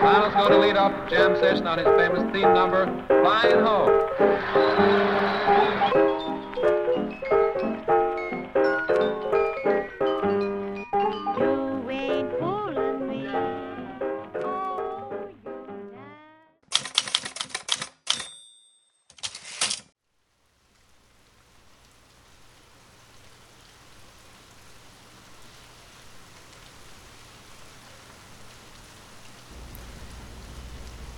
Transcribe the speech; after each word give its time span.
Miles 0.00 0.34
going 0.34 0.50
to 0.50 0.58
lead 0.58 0.76
off 0.76 1.08
jam 1.08 1.36
session 1.36 1.66
on 1.66 1.78
his 1.78 1.86
famous 1.86 2.22
theme 2.32 2.52
number, 2.54 2.86
Flying 3.08 3.60
Home. 3.60 5.43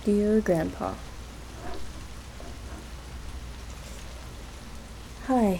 Dear 0.07 0.39
Grandpa, 0.39 0.93
Hi. 5.25 5.59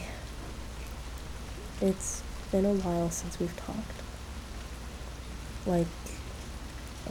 It's 1.81 2.23
been 2.49 2.63
a 2.63 2.71
while 2.75 3.09
since 3.09 3.41
we've 3.41 3.57
talked. 3.57 4.01
Like, 5.65 5.87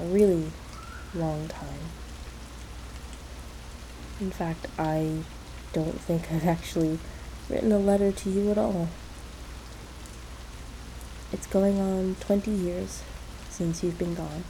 a 0.01 0.05
really 0.07 0.51
long 1.15 1.49
time. 1.49 1.91
In 4.19 4.31
fact, 4.31 4.65
I 4.79 5.19
don't 5.75 6.01
think 6.01 6.33
I've 6.33 6.47
actually 6.47 6.99
written 7.51 7.71
a 7.71 7.79
letter 7.79 8.13
to 8.13 8.31
you 8.31 8.51
at 8.51 8.57
all. 8.57 8.89
It's 11.35 11.47
going 11.47 11.79
on 11.81 12.17
20 12.19 12.51
years 12.51 13.03
since 13.51 13.85
you've 13.85 13.99
been 13.99 14.15
gone. 14.15 14.43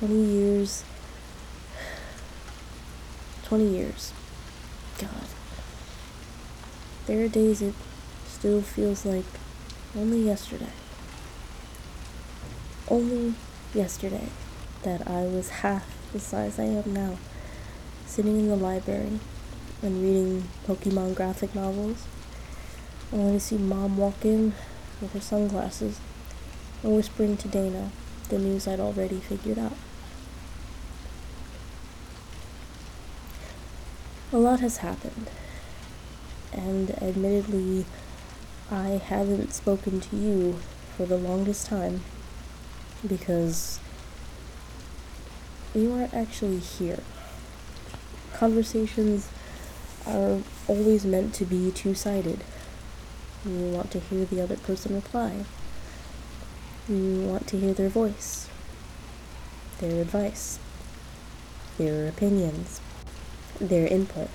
20 0.00 0.14
years. 0.14 0.82
20 3.44 3.66
years. 3.68 4.14
God. 4.98 5.28
There 7.04 7.22
are 7.22 7.28
days 7.28 7.60
it 7.60 7.74
still 8.26 8.62
feels 8.62 9.04
like 9.04 9.26
only 9.94 10.22
yesterday. 10.22 10.72
Only 12.88 13.34
yesterday 13.74 14.28
that 14.84 15.06
I 15.06 15.24
was 15.24 15.50
half 15.60 15.84
the 16.14 16.18
size 16.18 16.58
I 16.58 16.64
am 16.64 16.94
now, 16.94 17.18
sitting 18.06 18.38
in 18.38 18.48
the 18.48 18.56
library 18.56 19.20
and 19.82 20.02
reading 20.02 20.44
Pokemon 20.66 21.14
graphic 21.14 21.54
novels, 21.54 22.06
only 23.12 23.34
to 23.34 23.40
see 23.40 23.58
mom 23.58 23.98
walk 23.98 24.24
in 24.24 24.54
with 25.02 25.12
her 25.12 25.20
sunglasses 25.20 26.00
and 26.82 26.96
whispering 26.96 27.36
to 27.36 27.48
Dana 27.48 27.90
the 28.30 28.38
news 28.38 28.66
I'd 28.66 28.80
already 28.80 29.20
figured 29.20 29.58
out. 29.58 29.76
A 34.32 34.38
lot 34.38 34.60
has 34.60 34.76
happened, 34.76 35.28
and 36.52 36.90
admittedly, 37.02 37.84
I 38.70 39.00
haven't 39.04 39.52
spoken 39.52 40.00
to 40.02 40.16
you 40.16 40.60
for 40.96 41.04
the 41.04 41.16
longest 41.16 41.66
time 41.66 42.02
because 43.04 43.80
you 45.74 45.92
aren't 45.92 46.14
actually 46.14 46.58
here. 46.58 47.00
Conversations 48.32 49.28
are 50.06 50.38
always 50.68 51.04
meant 51.04 51.34
to 51.34 51.44
be 51.44 51.72
two 51.72 51.96
sided. 51.96 52.44
You 53.44 53.70
want 53.70 53.90
to 53.90 53.98
hear 53.98 54.26
the 54.26 54.40
other 54.40 54.56
person 54.56 54.94
reply. 54.94 55.44
You 56.88 57.22
want 57.22 57.48
to 57.48 57.58
hear 57.58 57.74
their 57.74 57.88
voice, 57.88 58.48
their 59.80 60.00
advice, 60.00 60.60
their 61.78 62.08
opinions, 62.08 62.80
their 63.60 63.86
input. 63.86 64.28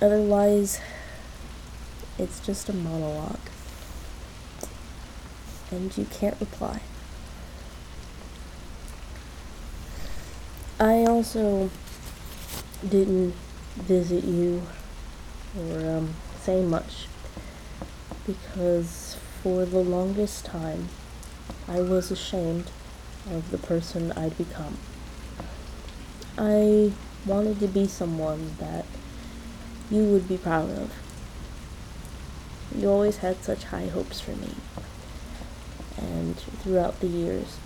Otherwise, 0.00 0.80
it's 2.18 2.38
just 2.40 2.68
a 2.68 2.72
monologue. 2.72 3.38
And 5.70 5.96
you 5.96 6.04
can't 6.04 6.38
reply. 6.38 6.80
I 10.78 11.04
also 11.04 11.70
didn't 12.88 13.34
visit 13.76 14.24
you 14.24 14.62
or 15.58 15.78
um, 15.78 16.14
say 16.40 16.62
much 16.62 17.06
because 18.26 19.16
for 19.42 19.64
the 19.64 19.78
longest 19.78 20.44
time 20.44 20.88
I 21.68 21.80
was 21.80 22.10
ashamed 22.10 22.70
of 23.30 23.50
the 23.50 23.58
person 23.58 24.12
I'd 24.12 24.36
become. 24.36 24.78
I 26.36 26.92
wanted 27.26 27.60
to 27.60 27.68
be 27.68 27.86
someone 27.86 28.56
that 28.58 28.84
you 29.90 30.04
would 30.04 30.28
be 30.28 30.38
proud 30.38 30.70
of. 30.70 30.92
You 32.76 32.90
always 32.90 33.18
had 33.18 33.42
such 33.42 33.64
high 33.64 33.86
hopes 33.86 34.20
for 34.20 34.32
me. 34.32 34.54
And 35.96 36.36
throughout 36.36 37.00
the 37.00 37.06
years, 37.06 37.58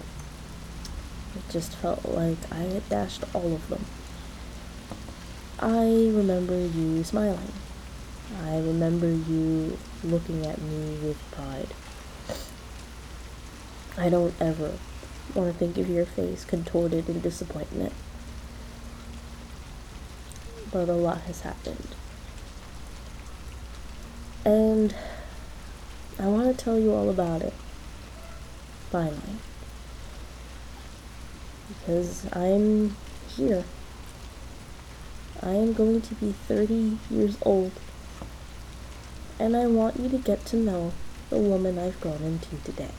it 1.34 1.42
just 1.50 1.74
felt 1.76 2.04
like 2.04 2.38
I 2.52 2.62
had 2.62 2.88
dashed 2.88 3.24
all 3.34 3.54
of 3.54 3.68
them. 3.68 3.84
I 5.60 5.84
remember 6.14 6.56
you 6.56 7.02
smiling. 7.02 7.52
I 8.44 8.58
remember 8.58 9.08
you 9.08 9.78
looking 10.04 10.46
at 10.46 10.60
me 10.60 10.98
with 11.02 11.18
pride. 11.32 11.68
I 13.96 14.08
don't 14.08 14.34
ever 14.40 14.74
want 15.34 15.52
to 15.52 15.58
think 15.58 15.78
of 15.78 15.88
your 15.88 16.06
face 16.06 16.44
contorted 16.44 17.08
in 17.08 17.20
disappointment. 17.20 17.92
But 20.72 20.88
a 20.88 20.94
lot 20.94 21.22
has 21.22 21.40
happened. 21.40 21.94
And 24.44 24.94
I 26.18 26.26
want 26.26 26.56
to 26.56 26.64
tell 26.64 26.78
you 26.78 26.92
all 26.92 27.10
about 27.10 27.42
it. 27.42 27.54
Finally. 28.90 29.38
Because 31.68 32.26
I'm 32.32 32.96
here. 33.28 33.64
I 35.42 35.50
am 35.50 35.72
going 35.72 36.00
to 36.00 36.14
be 36.16 36.32
30 36.32 36.98
years 37.10 37.36
old. 37.42 37.72
And 39.38 39.56
I 39.56 39.66
want 39.66 40.00
you 40.00 40.08
to 40.08 40.18
get 40.18 40.44
to 40.46 40.56
know 40.56 40.92
the 41.30 41.38
woman 41.38 41.78
I've 41.78 42.00
grown 42.00 42.22
into 42.22 42.56
today. 42.64 42.90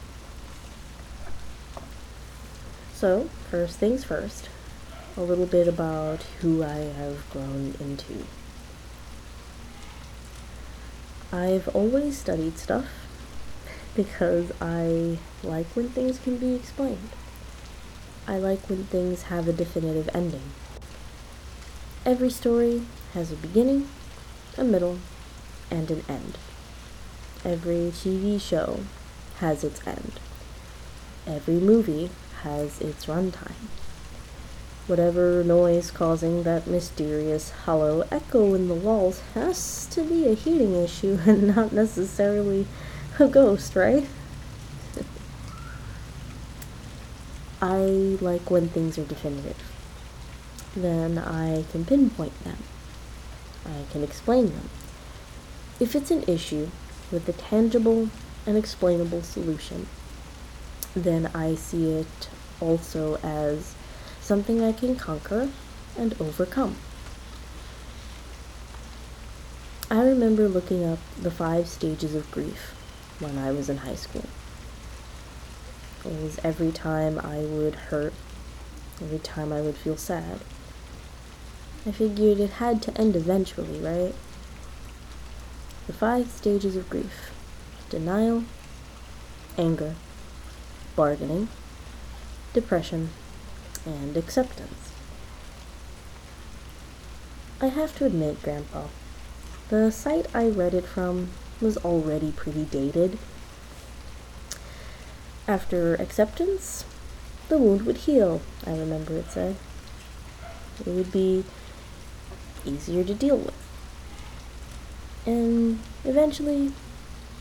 So, 2.93 3.29
first 3.49 3.79
things 3.79 4.03
first, 4.03 4.49
a 5.19 5.23
little 5.23 5.45
bit 5.45 5.67
about 5.67 6.23
who 6.39 6.63
I 6.63 6.77
have 6.97 7.29
grown 7.29 7.75
into. 7.77 8.25
I've 11.29 11.67
always 11.75 12.17
studied 12.17 12.57
stuff 12.57 12.85
because 13.97 14.53
I 14.61 15.17
like 15.43 15.67
when 15.75 15.89
things 15.89 16.19
can 16.19 16.37
be 16.37 16.55
explained. 16.55 17.09
I 18.25 18.37
like 18.37 18.69
when 18.69 18.85
things 18.85 19.23
have 19.23 19.49
a 19.49 19.51
definitive 19.51 20.09
ending. 20.13 20.53
Every 22.05 22.29
story 22.29 22.83
has 23.13 23.29
a 23.29 23.35
beginning, 23.35 23.89
a 24.57 24.63
middle, 24.63 24.99
and 25.69 25.91
an 25.91 26.05
end. 26.07 26.37
Every 27.43 27.91
TV 27.91 28.39
show 28.39 28.79
has 29.39 29.65
its 29.65 29.85
end. 29.85 30.13
Every 31.27 31.55
movie 31.55 32.09
has 32.43 32.79
its 32.79 33.05
runtime. 33.05 33.67
Whatever 34.89 35.43
noise 35.43 35.91
causing 35.91 36.41
that 36.43 36.65
mysterious 36.65 37.51
hollow 37.51 38.07
echo 38.09 38.55
in 38.55 38.67
the 38.67 38.73
walls 38.73 39.19
has 39.35 39.85
to 39.91 40.01
be 40.01 40.25
a 40.25 40.33
heating 40.33 40.73
issue 40.73 41.19
and 41.27 41.55
not 41.55 41.71
necessarily 41.71 42.65
a 43.19 43.27
ghost, 43.27 43.75
right? 43.75 44.07
I 47.61 47.81
like 48.19 48.49
when 48.49 48.69
things 48.69 48.97
are 48.97 49.05
definitive. 49.05 49.61
Then 50.75 51.19
I 51.19 51.65
can 51.71 51.85
pinpoint 51.85 52.43
them. 52.43 52.57
I 53.67 53.83
can 53.91 54.03
explain 54.03 54.47
them. 54.47 54.71
If 55.79 55.95
it's 55.95 56.09
an 56.09 56.23
issue 56.23 56.71
with 57.11 57.29
a 57.29 57.33
tangible 57.33 58.09
and 58.47 58.57
explainable 58.57 59.21
solution, 59.21 59.85
then 60.95 61.29
I 61.35 61.53
see 61.53 61.91
it 61.91 62.29
also 62.59 63.19
as 63.21 63.75
something 64.29 64.63
I 64.63 64.71
can 64.71 64.95
conquer 64.95 65.49
and 65.97 66.13
overcome. 66.21 66.75
I 69.89 70.03
remember 70.03 70.47
looking 70.47 70.85
up 70.85 70.99
the 71.19 71.31
five 71.31 71.67
stages 71.67 72.13
of 72.13 72.29
grief 72.29 72.75
when 73.17 73.39
I 73.39 73.51
was 73.51 73.69
in 73.69 73.77
high 73.77 73.95
school. 73.95 74.25
It 76.05 76.21
was 76.21 76.39
every 76.43 76.71
time 76.71 77.17
I 77.17 77.39
would 77.39 77.73
hurt, 77.89 78.13
every 79.01 79.17
time 79.17 79.51
I 79.51 79.61
would 79.61 79.77
feel 79.77 79.97
sad. 79.97 80.41
I 81.87 81.91
figured 81.91 82.39
it 82.39 82.51
had 82.61 82.83
to 82.83 82.95
end 83.01 83.15
eventually, 83.15 83.79
right? 83.79 84.13
The 85.87 85.93
five 85.93 86.29
stages 86.29 86.75
of 86.75 86.87
grief 86.87 87.31
denial, 87.89 88.43
anger, 89.57 89.95
bargaining, 90.95 91.47
depression, 92.53 93.09
and 93.89 94.15
acceptance. 94.15 94.91
I 97.61 97.67
have 97.67 97.97
to 97.97 98.05
admit, 98.05 98.41
Grandpa, 98.41 98.85
the 99.69 99.91
site 99.91 100.27
I 100.33 100.47
read 100.47 100.73
it 100.73 100.85
from 100.85 101.29
was 101.59 101.77
already 101.77 102.31
pretty 102.31 102.63
dated. 102.65 103.17
After 105.47 105.95
acceptance, 105.95 106.85
the 107.49 107.57
wound 107.57 107.81
would 107.81 107.97
heal, 107.97 108.41
I 108.65 108.71
remember 108.71 109.17
it 109.17 109.31
said. 109.31 109.55
It 110.85 110.91
would 110.91 111.11
be 111.11 111.43
easier 112.63 113.03
to 113.03 113.13
deal 113.13 113.37
with. 113.37 113.53
And 115.25 115.79
eventually, 116.05 116.71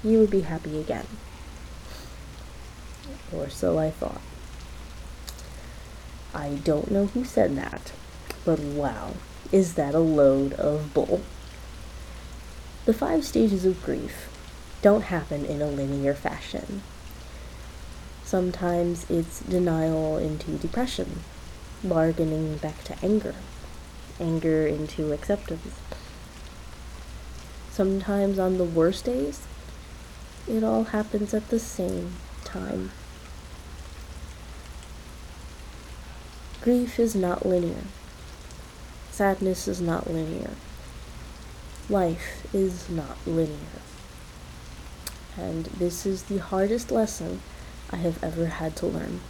you 0.02 0.18
would 0.18 0.30
be 0.30 0.40
happy 0.40 0.80
again. 0.80 1.06
Or 3.32 3.48
so 3.48 3.78
I 3.78 3.90
thought. 3.90 4.20
I 6.34 6.60
don't 6.64 6.90
know 6.90 7.06
who 7.06 7.24
said 7.24 7.56
that, 7.56 7.92
but 8.44 8.60
wow, 8.60 9.14
is 9.50 9.74
that 9.74 9.94
a 9.94 9.98
load 9.98 10.52
of 10.54 10.92
bull. 10.92 11.22
The 12.84 12.94
five 12.94 13.24
stages 13.24 13.64
of 13.64 13.82
grief 13.82 14.28
don't 14.82 15.02
happen 15.02 15.44
in 15.44 15.60
a 15.60 15.66
linear 15.66 16.14
fashion. 16.14 16.82
Sometimes 18.24 19.08
it's 19.10 19.40
denial 19.40 20.18
into 20.18 20.52
depression, 20.52 21.20
bargaining 21.82 22.58
back 22.58 22.84
to 22.84 22.96
anger, 23.02 23.34
anger 24.20 24.66
into 24.66 25.12
acceptance. 25.12 25.74
Sometimes 27.70 28.38
on 28.38 28.58
the 28.58 28.64
worst 28.64 29.04
days, 29.04 29.46
it 30.46 30.62
all 30.64 30.84
happens 30.84 31.32
at 31.32 31.48
the 31.48 31.58
same 31.58 32.16
time. 32.44 32.90
Grief 36.60 36.98
is 36.98 37.14
not 37.14 37.46
linear. 37.46 37.84
Sadness 39.10 39.68
is 39.68 39.80
not 39.80 40.10
linear. 40.10 40.50
Life 41.88 42.46
is 42.52 42.90
not 42.90 43.16
linear. 43.26 43.82
And 45.36 45.66
this 45.66 46.04
is 46.04 46.24
the 46.24 46.38
hardest 46.38 46.90
lesson 46.90 47.40
I 47.90 47.96
have 47.96 48.22
ever 48.24 48.46
had 48.46 48.74
to 48.76 48.86
learn. 48.86 49.20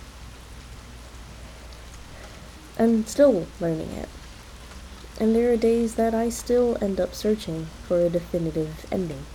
I'm 2.79 3.05
still 3.07 3.47
learning 3.61 3.91
it. 3.91 4.09
And 5.21 5.35
there 5.35 5.53
are 5.53 5.57
days 5.57 5.97
that 5.97 6.15
I 6.15 6.31
still 6.31 6.79
end 6.81 6.99
up 7.01 7.15
searching 7.15 7.67
for 7.87 8.01
a 8.01 8.09
definitive 8.09 8.87
ending. 8.91 9.27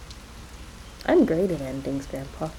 I'm 1.06 1.26
great 1.26 1.52
at 1.52 1.62
endings, 1.62 2.08
Grandpa. 2.08 2.50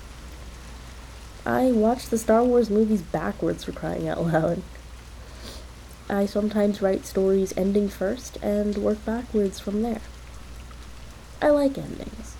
I 1.47 1.73
watch 1.73 2.09
the 2.09 2.19
Star 2.19 2.45
Wars 2.45 2.71
movies 2.71 3.03
backwards 3.03 3.65
for 3.65 3.73
crying 3.73 4.09
out 4.09 4.25
loud. 4.25 4.63
I 6.09 6.27
sometimes 6.27 6.83
write 6.83 7.07
stories 7.07 7.55
ending 7.57 7.89
first 7.89 8.37
and 8.43 8.77
work 8.77 9.05
backwards 9.05 9.59
from 9.59 9.83
there. 9.83 10.03
I 11.41 11.51
like 11.51 11.79
endings. 11.79 12.37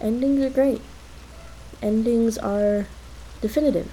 Endings 0.00 0.44
are 0.44 0.50
great. 0.50 0.82
Endings 1.80 2.36
are 2.38 2.86
definitive 3.40 3.90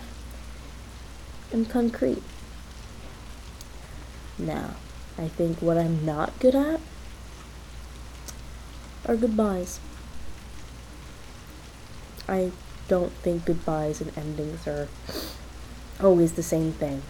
and 1.52 1.70
concrete. 1.70 2.24
Now, 4.38 4.76
I 5.18 5.28
think 5.28 5.62
what 5.62 5.78
I'm 5.78 6.06
not 6.06 6.38
good 6.40 6.56
at 6.56 6.80
are 9.06 9.16
goodbyes. 9.16 9.80
I 12.28 12.52
don't 12.88 13.12
think 13.12 13.46
goodbyes 13.46 14.02
and 14.02 14.16
endings 14.18 14.68
are 14.68 14.88
always 16.00 16.34
the 16.34 16.44
same 16.44 16.74
thing. 16.74 17.02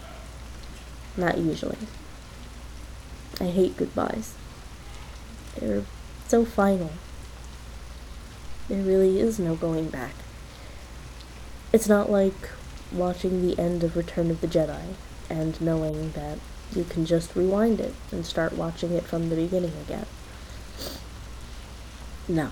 Not 1.17 1.37
usually. 1.37 1.77
I 3.39 3.45
hate 3.45 3.77
goodbyes. 3.77 4.33
They're 5.55 5.83
so 6.27 6.45
final. 6.45 6.91
There 8.67 8.83
really 8.83 9.19
is 9.19 9.39
no 9.39 9.55
going 9.55 9.89
back. 9.89 10.13
It's 11.71 11.87
not 11.87 12.09
like 12.09 12.49
watching 12.91 13.45
the 13.45 13.57
end 13.59 13.83
of 13.83 13.95
Return 13.95 14.31
of 14.31 14.41
the 14.41 14.47
Jedi 14.47 14.93
and 15.29 15.59
knowing 15.61 16.11
that 16.11 16.39
you 16.75 16.83
can 16.83 17.05
just 17.05 17.35
rewind 17.35 17.79
it 17.79 17.93
and 18.11 18.25
start 18.25 18.53
watching 18.53 18.91
it 18.91 19.03
from 19.03 19.29
the 19.29 19.35
beginning 19.35 19.73
again. 19.85 20.05
No. 22.27 22.49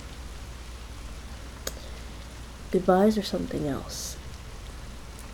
Goodbyes 2.71 3.17
are 3.17 3.23
something 3.23 3.67
else. 3.67 4.17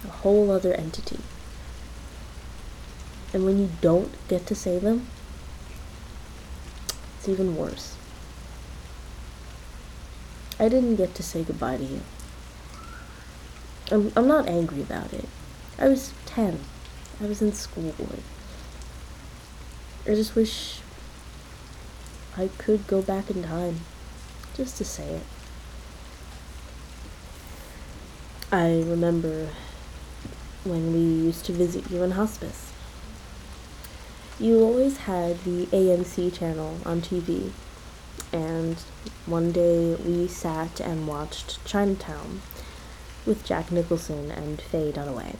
A 0.03 0.11
whole 0.11 0.51
other 0.51 0.73
entity. 0.73 1.19
And 3.33 3.45
when 3.45 3.57
you 3.59 3.69
don't 3.81 4.11
get 4.27 4.45
to 4.47 4.55
say 4.55 4.77
them, 4.77 5.07
it's 7.17 7.27
even 7.27 7.55
worse. 7.55 7.97
I 10.59 10.69
didn't 10.69 10.97
get 10.97 11.15
to 11.15 11.23
say 11.23 11.43
goodbye 11.43 11.77
to 11.77 11.83
you. 11.83 12.01
I'm, 13.91 14.13
I'm 14.15 14.27
not 14.27 14.47
angry 14.47 14.81
about 14.81 15.11
it. 15.13 15.27
I 15.79 15.87
was 15.87 16.13
10. 16.27 16.59
I 17.21 17.25
was 17.25 17.41
in 17.41 17.53
school. 17.53 17.93
I 20.05 20.15
just 20.15 20.35
wish 20.35 20.79
I 22.37 22.49
could 22.57 22.87
go 22.87 23.01
back 23.01 23.29
in 23.29 23.43
time 23.43 23.81
just 24.55 24.77
to 24.77 24.85
say 24.85 25.07
it. 25.07 25.23
I 28.51 28.81
remember 28.83 29.49
when 30.63 30.93
we 30.93 30.99
used 30.99 31.45
to 31.45 31.51
visit 31.51 31.89
you 31.89 32.03
in 32.03 32.11
hospice. 32.11 32.62
You 34.39 34.61
always 34.61 34.97
had 34.97 35.43
the 35.43 35.67
AMC 35.67 36.33
channel 36.33 36.79
on 36.87 37.01
TV, 37.01 37.51
and 38.31 38.77
one 39.27 39.51
day 39.51 39.93
we 39.93 40.27
sat 40.27 40.79
and 40.79 41.07
watched 41.07 41.63
Chinatown 41.65 42.41
with 43.27 43.45
Jack 43.45 43.71
Nicholson 43.71 44.31
and 44.31 44.59
Faye 44.59 44.91
Dunaway. 44.91 45.35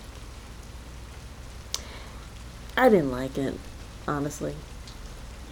I 2.78 2.90
didn't 2.90 3.10
like 3.10 3.36
it, 3.36 3.60
honestly. 4.08 4.56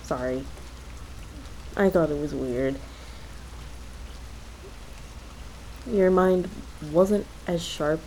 Sorry. 0.03 0.45
I 1.75 1.89
thought 1.89 2.11
it 2.11 2.21
was 2.21 2.35
weird. 2.35 2.75
Your 5.87 6.11
mind 6.11 6.47
wasn't 6.91 7.25
as 7.47 7.63
sharp 7.63 8.01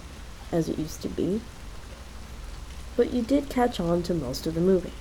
as 0.52 0.68
it 0.68 0.78
used 0.78 1.02
to 1.02 1.08
be, 1.08 1.40
but 2.96 3.12
you 3.12 3.20
did 3.22 3.48
catch 3.48 3.80
on 3.80 4.04
to 4.04 4.14
most 4.14 4.46
of 4.46 4.54
the 4.54 4.60
movie. 4.60 4.92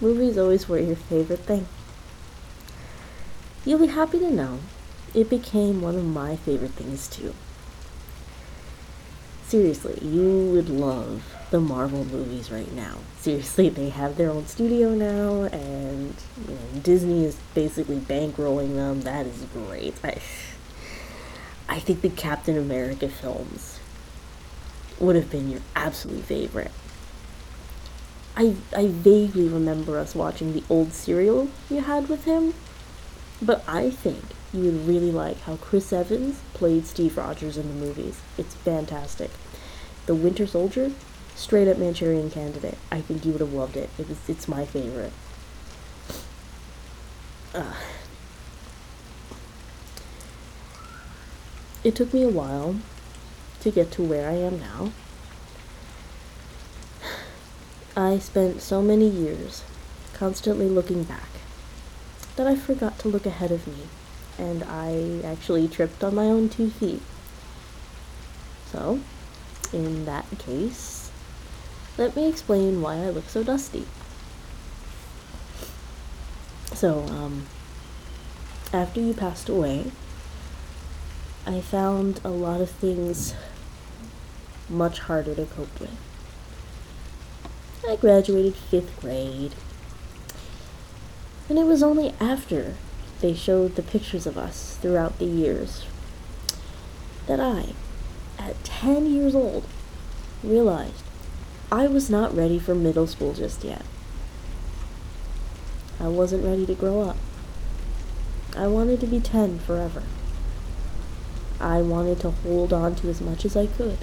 Movies 0.00 0.38
always 0.38 0.68
were 0.68 0.78
your 0.78 0.96
favorite 0.96 1.40
thing. 1.40 1.66
You'll 3.64 3.80
be 3.80 3.86
happy 3.88 4.18
to 4.20 4.30
know 4.30 4.60
it 5.14 5.28
became 5.28 5.80
one 5.80 5.96
of 5.96 6.04
my 6.04 6.36
favorite 6.36 6.72
things 6.72 7.08
too. 7.08 7.34
Seriously, 9.46 9.98
you 10.02 10.50
would 10.52 10.68
love 10.68 11.24
the 11.50 11.60
Marvel 11.60 12.04
movies 12.04 12.50
right 12.50 12.70
now. 12.72 12.98
Seriously, 13.18 13.70
they 13.70 13.88
have 13.88 14.16
their 14.16 14.30
own 14.30 14.46
studio 14.46 14.94
now, 14.94 15.44
and 15.44 16.14
you 16.46 16.54
know, 16.54 16.80
Disney 16.82 17.24
is 17.24 17.36
basically 17.54 17.96
bankrolling 17.96 18.74
them. 18.74 19.00
That 19.02 19.26
is 19.26 19.46
great. 19.52 19.94
I, 20.04 20.18
I 21.68 21.78
think 21.78 22.02
the 22.02 22.10
Captain 22.10 22.56
America 22.56 23.08
films 23.08 23.80
would 25.00 25.16
have 25.16 25.30
been 25.30 25.50
your 25.50 25.62
absolute 25.74 26.24
favorite. 26.24 26.72
I, 28.38 28.54
I 28.76 28.86
vaguely 28.86 29.48
remember 29.48 29.98
us 29.98 30.14
watching 30.14 30.52
the 30.52 30.62
old 30.70 30.92
serial 30.92 31.48
you 31.68 31.80
had 31.80 32.08
with 32.08 32.22
him, 32.22 32.54
but 33.42 33.64
I 33.66 33.90
think 33.90 34.22
you 34.52 34.62
would 34.62 34.86
really 34.86 35.10
like 35.10 35.40
how 35.40 35.56
Chris 35.56 35.92
Evans 35.92 36.40
played 36.54 36.86
Steve 36.86 37.18
Rogers 37.18 37.56
in 37.56 37.66
the 37.66 37.74
movies. 37.74 38.20
It's 38.38 38.54
fantastic. 38.54 39.32
The 40.06 40.14
Winter 40.14 40.46
Soldier, 40.46 40.92
straight 41.34 41.66
up 41.66 41.78
Manchurian 41.78 42.30
Candidate. 42.30 42.78
I 42.92 43.00
think 43.00 43.26
you 43.26 43.32
would 43.32 43.40
have 43.40 43.52
loved 43.52 43.76
it. 43.76 43.90
It 43.98 44.08
was 44.08 44.18
it's 44.28 44.46
my 44.46 44.64
favorite. 44.64 45.12
It 51.82 51.96
took 51.96 52.14
me 52.14 52.22
a 52.22 52.28
while 52.28 52.76
to 53.60 53.70
get 53.72 53.90
to 53.92 54.02
where 54.04 54.28
I 54.28 54.34
am 54.34 54.60
now. 54.60 54.92
I 57.98 58.20
spent 58.20 58.62
so 58.62 58.80
many 58.80 59.08
years 59.08 59.64
constantly 60.12 60.68
looking 60.68 61.02
back 61.02 61.30
that 62.36 62.46
I 62.46 62.54
forgot 62.54 62.96
to 63.00 63.08
look 63.08 63.26
ahead 63.26 63.50
of 63.50 63.66
me, 63.66 63.88
and 64.38 64.62
I 64.62 65.20
actually 65.26 65.66
tripped 65.66 66.04
on 66.04 66.14
my 66.14 66.26
own 66.26 66.48
two 66.48 66.70
feet. 66.70 67.02
So, 68.70 69.00
in 69.72 70.04
that 70.04 70.26
case, 70.38 71.10
let 71.96 72.14
me 72.14 72.28
explain 72.28 72.80
why 72.80 72.98
I 72.98 73.10
look 73.10 73.28
so 73.28 73.42
dusty. 73.42 73.84
So, 76.74 77.00
um, 77.00 77.46
after 78.72 79.00
you 79.00 79.12
passed 79.12 79.48
away, 79.48 79.90
I 81.44 81.60
found 81.60 82.20
a 82.22 82.30
lot 82.30 82.60
of 82.60 82.70
things 82.70 83.34
much 84.68 85.00
harder 85.00 85.34
to 85.34 85.46
cope 85.46 85.80
with. 85.80 86.07
I 87.88 87.96
graduated 87.96 88.54
fifth 88.54 89.00
grade, 89.00 89.54
and 91.48 91.58
it 91.58 91.64
was 91.64 91.82
only 91.82 92.12
after 92.20 92.74
they 93.22 93.32
showed 93.32 93.76
the 93.76 93.82
pictures 93.82 94.26
of 94.26 94.36
us 94.36 94.76
throughout 94.82 95.18
the 95.18 95.24
years 95.24 95.86
that 97.26 97.40
I, 97.40 97.68
at 98.38 98.62
10 98.62 99.06
years 99.06 99.34
old, 99.34 99.64
realized 100.44 101.02
I 101.72 101.86
was 101.86 102.10
not 102.10 102.36
ready 102.36 102.58
for 102.58 102.74
middle 102.74 103.06
school 103.06 103.32
just 103.32 103.64
yet. 103.64 103.86
I 105.98 106.08
wasn't 106.08 106.44
ready 106.44 106.66
to 106.66 106.74
grow 106.74 107.00
up. 107.00 107.16
I 108.54 108.66
wanted 108.66 109.00
to 109.00 109.06
be 109.06 109.18
10 109.18 109.60
forever. 109.60 110.02
I 111.58 111.80
wanted 111.80 112.20
to 112.20 112.32
hold 112.32 112.74
on 112.74 112.96
to 112.96 113.08
as 113.08 113.22
much 113.22 113.46
as 113.46 113.56
I 113.56 113.66
could. 113.66 113.98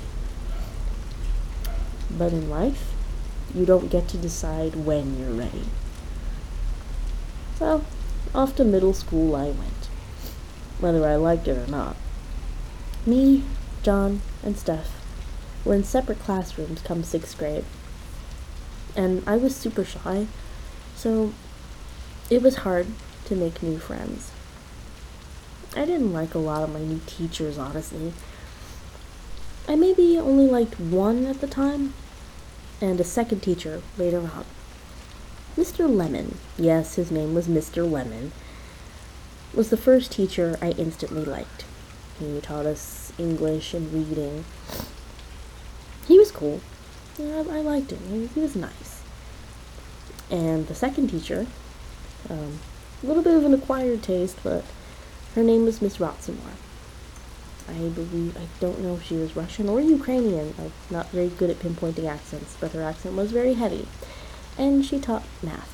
But 2.09 2.33
in 2.33 2.49
life, 2.49 2.94
you 3.53 3.65
don't 3.65 3.91
get 3.91 4.07
to 4.09 4.17
decide 4.17 4.75
when 4.75 5.19
you're 5.19 5.31
ready. 5.31 5.65
So, 7.57 7.85
off 8.33 8.55
to 8.57 8.63
middle 8.63 8.93
school 8.93 9.35
I 9.35 9.45
went, 9.45 9.89
whether 10.79 11.07
I 11.07 11.15
liked 11.15 11.47
it 11.47 11.57
or 11.57 11.67
not. 11.67 11.95
Me, 13.05 13.43
John, 13.83 14.21
and 14.43 14.57
Steph 14.57 14.91
were 15.63 15.75
in 15.75 15.83
separate 15.83 16.19
classrooms 16.19 16.81
come 16.81 17.03
sixth 17.03 17.37
grade. 17.37 17.65
And 18.95 19.23
I 19.27 19.37
was 19.37 19.55
super 19.55 19.85
shy, 19.85 20.27
so 20.95 21.33
it 22.29 22.41
was 22.41 22.57
hard 22.57 22.87
to 23.25 23.35
make 23.35 23.63
new 23.63 23.77
friends. 23.77 24.31
I 25.75 25.85
didn't 25.85 26.13
like 26.13 26.33
a 26.33 26.39
lot 26.39 26.63
of 26.63 26.73
my 26.73 26.79
new 26.79 27.01
teachers, 27.05 27.57
honestly. 27.57 28.13
I 29.67 29.75
maybe 29.75 30.17
only 30.17 30.47
liked 30.47 30.79
one 30.79 31.25
at 31.25 31.41
the 31.41 31.47
time, 31.47 31.93
and 32.85 32.99
a 32.99 33.03
second 33.03 33.39
teacher 33.41 33.81
later 33.97 34.19
on. 34.19 34.45
Mr. 35.57 35.89
Lemon, 35.89 36.37
yes, 36.57 36.95
his 36.95 37.09
name 37.09 37.33
was 37.33 37.47
Mr. 37.47 37.89
Lemon, 37.89 38.31
was 39.53 39.69
the 39.69 39.77
first 39.77 40.11
teacher 40.11 40.57
I 40.61 40.71
instantly 40.71 41.25
liked. 41.25 41.65
He 42.19 42.39
taught 42.41 42.67
us 42.67 43.11
English 43.17 43.73
and 43.73 43.91
reading. 43.91 44.45
He 46.07 46.19
was 46.19 46.31
cool. 46.31 46.61
I, 47.19 47.23
I 47.23 47.61
liked 47.61 47.91
him. 47.91 47.99
He, 48.09 48.27
he 48.27 48.41
was 48.41 48.55
nice. 48.55 49.01
And 50.29 50.67
the 50.67 50.75
second 50.75 51.07
teacher, 51.07 51.47
um, 52.29 52.59
a 53.03 53.07
little 53.07 53.23
bit 53.23 53.35
of 53.35 53.45
an 53.45 53.53
acquired 53.53 54.03
taste, 54.03 54.37
but 54.43 54.63
her 55.33 55.43
name 55.43 55.65
was 55.65 55.81
Miss 55.81 55.97
Rotsamore. 55.97 56.57
I 57.67 57.89
believe, 57.89 58.37
I 58.37 58.47
don't 58.59 58.79
know 58.79 58.95
if 58.95 59.03
she 59.03 59.15
was 59.15 59.35
Russian 59.35 59.67
or 59.67 59.81
Ukrainian. 59.81 60.53
I'm 60.59 60.71
not 60.91 61.09
very 61.09 61.29
good 61.29 61.49
at 61.49 61.59
pinpointing 61.59 62.07
accents, 62.07 62.55
but 62.59 62.71
her 62.73 62.83
accent 62.83 63.15
was 63.15 63.31
very 63.31 63.55
heavy. 63.55 63.87
And 64.57 64.85
she 64.85 64.99
taught 64.99 65.23
math. 65.41 65.71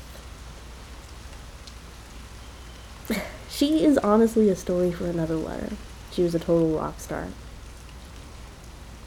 she 3.50 3.84
is 3.84 3.98
honestly 3.98 4.48
a 4.48 4.56
story 4.56 4.90
for 4.90 5.06
another 5.06 5.36
letter. 5.36 5.76
She 6.10 6.22
was 6.22 6.34
a 6.34 6.38
total 6.38 6.78
rock 6.78 6.98
star. 6.98 7.28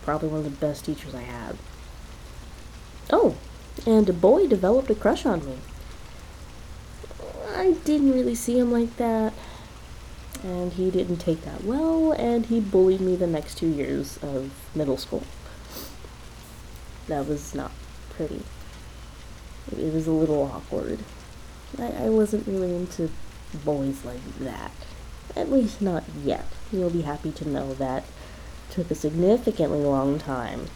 Probably 0.04 0.30
one 0.30 0.40
of 0.40 0.46
the 0.46 0.52
best 0.52 0.86
teachers 0.86 1.16
I 1.16 1.22
had. 1.22 1.58
Oh, 3.12 3.36
and 3.86 4.08
a 4.08 4.14
boy 4.14 4.48
developed 4.48 4.90
a 4.90 4.96
crush 4.96 5.26
on 5.26 5.46
me. 5.46 5.58
I 7.56 7.72
didn't 7.84 8.12
really 8.12 8.36
see 8.36 8.60
him 8.60 8.72
like 8.72 8.98
that 8.98 9.34
and 10.46 10.74
he 10.74 10.92
didn't 10.92 11.18
take 11.18 11.42
that 11.42 11.64
well, 11.64 12.12
and 12.12 12.46
he 12.46 12.60
bullied 12.60 13.02
me 13.02 13.16
the 13.16 13.26
next 13.26 13.58
two 13.58 13.68
years 13.68 14.20
of 14.22 14.52
middle 14.76 14.96
school. 14.96 15.24
That 17.08 17.28
was 17.28 17.56
not 17.56 17.72
pretty. 18.12 18.44
It 19.72 19.92
was 19.92 20.06
a 20.06 20.12
little 20.12 20.44
awkward. 20.44 21.00
I, 21.80 22.06
I 22.06 22.10
wasn't 22.10 22.48
really 22.48 22.76
into 22.76 23.10
boys 23.64 24.06
like 24.06 24.38
that. 24.40 24.72
At 25.36 25.52
least 25.52 25.82
not 25.82 26.04
yet. 26.24 26.46
You'll 26.72 26.92
be 26.92 27.02
happy 27.02 27.32
to 27.32 27.50
know 27.50 27.74
that 27.74 28.04
took 28.70 28.92
a 28.92 28.96
significantly 28.96 29.80
long 29.80 30.20
time 30.20 30.68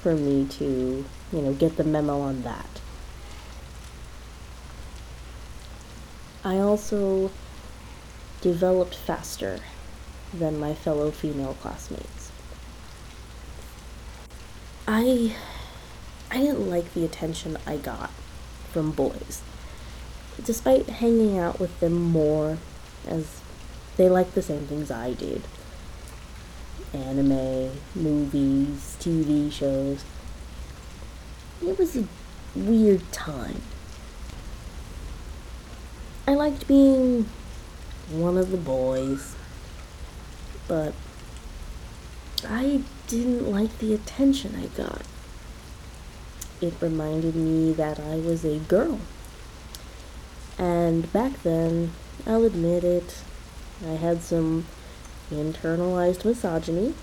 for 0.00 0.14
me 0.14 0.46
to, 0.46 1.04
you 1.32 1.42
know, 1.42 1.52
get 1.52 1.76
the 1.76 1.84
memo 1.84 2.20
on 2.20 2.42
that. 2.42 2.80
I 6.44 6.58
also 6.58 7.32
developed 8.40 8.94
faster 8.94 9.60
than 10.32 10.58
my 10.58 10.74
fellow 10.74 11.10
female 11.10 11.54
classmates. 11.60 12.30
I 14.86 15.34
I 16.30 16.38
didn't 16.38 16.68
like 16.68 16.92
the 16.94 17.04
attention 17.04 17.56
I 17.66 17.76
got 17.76 18.10
from 18.72 18.92
boys. 18.92 19.42
Despite 20.44 20.88
hanging 20.88 21.38
out 21.38 21.58
with 21.58 21.80
them 21.80 21.94
more 21.94 22.58
as 23.06 23.40
they 23.96 24.08
liked 24.08 24.34
the 24.34 24.42
same 24.42 24.66
things 24.66 24.90
I 24.90 25.12
did. 25.12 25.42
Anime, 26.92 27.70
movies, 27.94 28.96
TV 29.00 29.50
shows. 29.50 30.04
It 31.60 31.78
was 31.78 31.96
a 31.96 32.04
weird 32.54 33.10
time. 33.10 33.60
I 36.26 36.34
liked 36.34 36.68
being 36.68 37.26
one 38.10 38.36
of 38.36 38.50
the 38.50 38.56
boys. 38.56 39.34
But 40.66 40.94
I 42.46 42.82
didn't 43.06 43.50
like 43.50 43.78
the 43.78 43.94
attention 43.94 44.54
I 44.54 44.66
got. 44.76 45.02
It 46.60 46.74
reminded 46.80 47.36
me 47.36 47.72
that 47.72 48.00
I 48.00 48.16
was 48.16 48.44
a 48.44 48.58
girl. 48.58 49.00
And 50.58 51.10
back 51.12 51.42
then, 51.42 51.92
I'll 52.26 52.44
admit 52.44 52.82
it, 52.82 53.22
I 53.86 53.92
had 53.92 54.22
some 54.22 54.66
internalized 55.30 56.24
misogyny, 56.24 56.94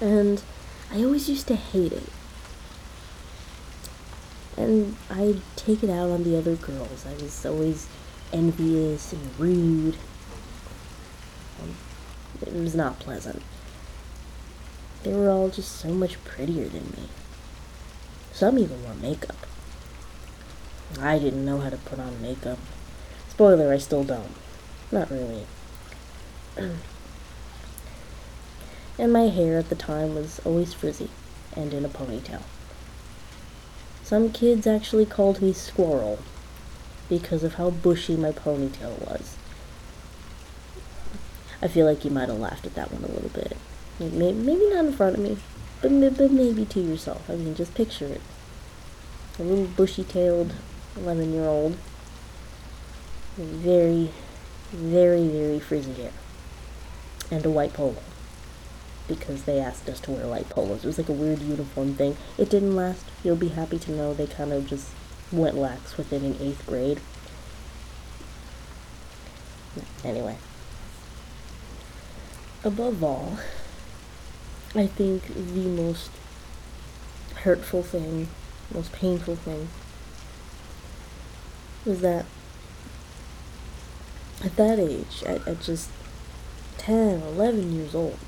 and 0.00 0.42
I 0.90 1.04
always 1.04 1.28
used 1.28 1.46
to 1.48 1.56
hate 1.56 1.92
it. 1.92 2.08
And 4.56 4.96
I'd 5.10 5.42
take 5.56 5.82
it 5.82 5.90
out 5.90 6.10
on 6.10 6.24
the 6.24 6.36
other 6.36 6.56
girls. 6.56 7.06
I 7.06 7.12
was 7.22 7.44
always 7.44 7.86
envious 8.32 9.12
and 9.12 9.38
rude. 9.38 9.96
It 12.40 12.52
was 12.52 12.74
not 12.74 12.98
pleasant. 12.98 13.42
They 15.02 15.12
were 15.12 15.30
all 15.30 15.48
just 15.48 15.72
so 15.76 15.88
much 15.88 16.22
prettier 16.24 16.68
than 16.68 16.84
me. 16.96 17.08
Some 18.32 18.58
even 18.58 18.84
wore 18.84 18.94
makeup. 18.94 19.46
I 21.00 21.18
didn't 21.18 21.44
know 21.44 21.58
how 21.58 21.70
to 21.70 21.76
put 21.76 21.98
on 21.98 22.22
makeup. 22.22 22.58
Spoiler, 23.28 23.72
I 23.72 23.78
still 23.78 24.04
don't. 24.04 24.34
Not 24.90 25.10
really. 25.10 25.46
and 28.98 29.12
my 29.12 29.28
hair 29.28 29.58
at 29.58 29.68
the 29.68 29.74
time 29.74 30.14
was 30.14 30.40
always 30.44 30.72
frizzy 30.74 31.10
and 31.54 31.72
in 31.74 31.84
a 31.84 31.88
ponytail. 31.88 32.42
Some 34.02 34.32
kids 34.32 34.66
actually 34.66 35.06
called 35.06 35.42
me 35.42 35.52
Squirrel 35.52 36.18
because 37.08 37.42
of 37.44 37.54
how 37.54 37.70
bushy 37.70 38.16
my 38.16 38.32
ponytail 38.32 38.98
was. 39.08 39.36
I 41.60 41.68
feel 41.68 41.86
like 41.86 42.04
you 42.04 42.10
might 42.10 42.28
have 42.28 42.38
laughed 42.38 42.66
at 42.66 42.74
that 42.74 42.92
one 42.92 43.02
a 43.02 43.12
little 43.12 43.30
bit. 43.30 43.56
Maybe, 43.98 44.32
maybe 44.32 44.70
not 44.70 44.84
in 44.84 44.92
front 44.92 45.16
of 45.16 45.22
me, 45.22 45.38
but, 45.82 45.90
but 46.16 46.30
maybe 46.30 46.64
to 46.64 46.80
yourself. 46.80 47.28
I 47.28 47.34
mean, 47.34 47.54
just 47.54 47.74
picture 47.74 48.06
it. 48.06 48.20
A 49.38 49.42
little 49.42 49.66
bushy-tailed 49.66 50.52
11-year-old. 50.96 51.76
Very, 53.36 54.10
very, 54.70 55.26
very 55.26 55.58
frizzy 55.58 55.94
hair. 55.94 56.12
And 57.30 57.44
a 57.44 57.50
white 57.50 57.72
polo. 57.72 57.96
Because 59.08 59.44
they 59.44 59.58
asked 59.58 59.88
us 59.88 60.00
to 60.00 60.12
wear 60.12 60.26
white 60.28 60.48
polos. 60.50 60.84
It 60.84 60.86
was 60.86 60.98
like 60.98 61.08
a 61.08 61.12
weird 61.12 61.40
uniform 61.40 61.94
thing. 61.94 62.16
It 62.36 62.50
didn't 62.50 62.76
last. 62.76 63.04
You'll 63.24 63.36
be 63.36 63.48
happy 63.48 63.78
to 63.80 63.90
know 63.90 64.14
they 64.14 64.26
kind 64.26 64.52
of 64.52 64.66
just 64.66 64.90
went 65.30 65.56
lax 65.56 65.96
within 65.96 66.24
an 66.24 66.36
eighth 66.40 66.66
grade. 66.66 67.00
Anyway. 70.04 70.36
Above 72.64 73.02
all, 73.04 73.38
I 74.74 74.86
think 74.86 75.28
the 75.34 75.68
most 75.68 76.10
hurtful 77.42 77.82
thing, 77.82 78.28
most 78.72 78.92
painful 78.92 79.36
thing, 79.36 79.68
was 81.84 82.00
that 82.00 82.26
at 84.44 84.56
that 84.56 84.78
age, 84.78 85.22
at, 85.26 85.46
at 85.46 85.60
just 85.60 85.90
10, 86.78 87.22
11 87.22 87.72
years 87.72 87.94
old, 87.94 88.18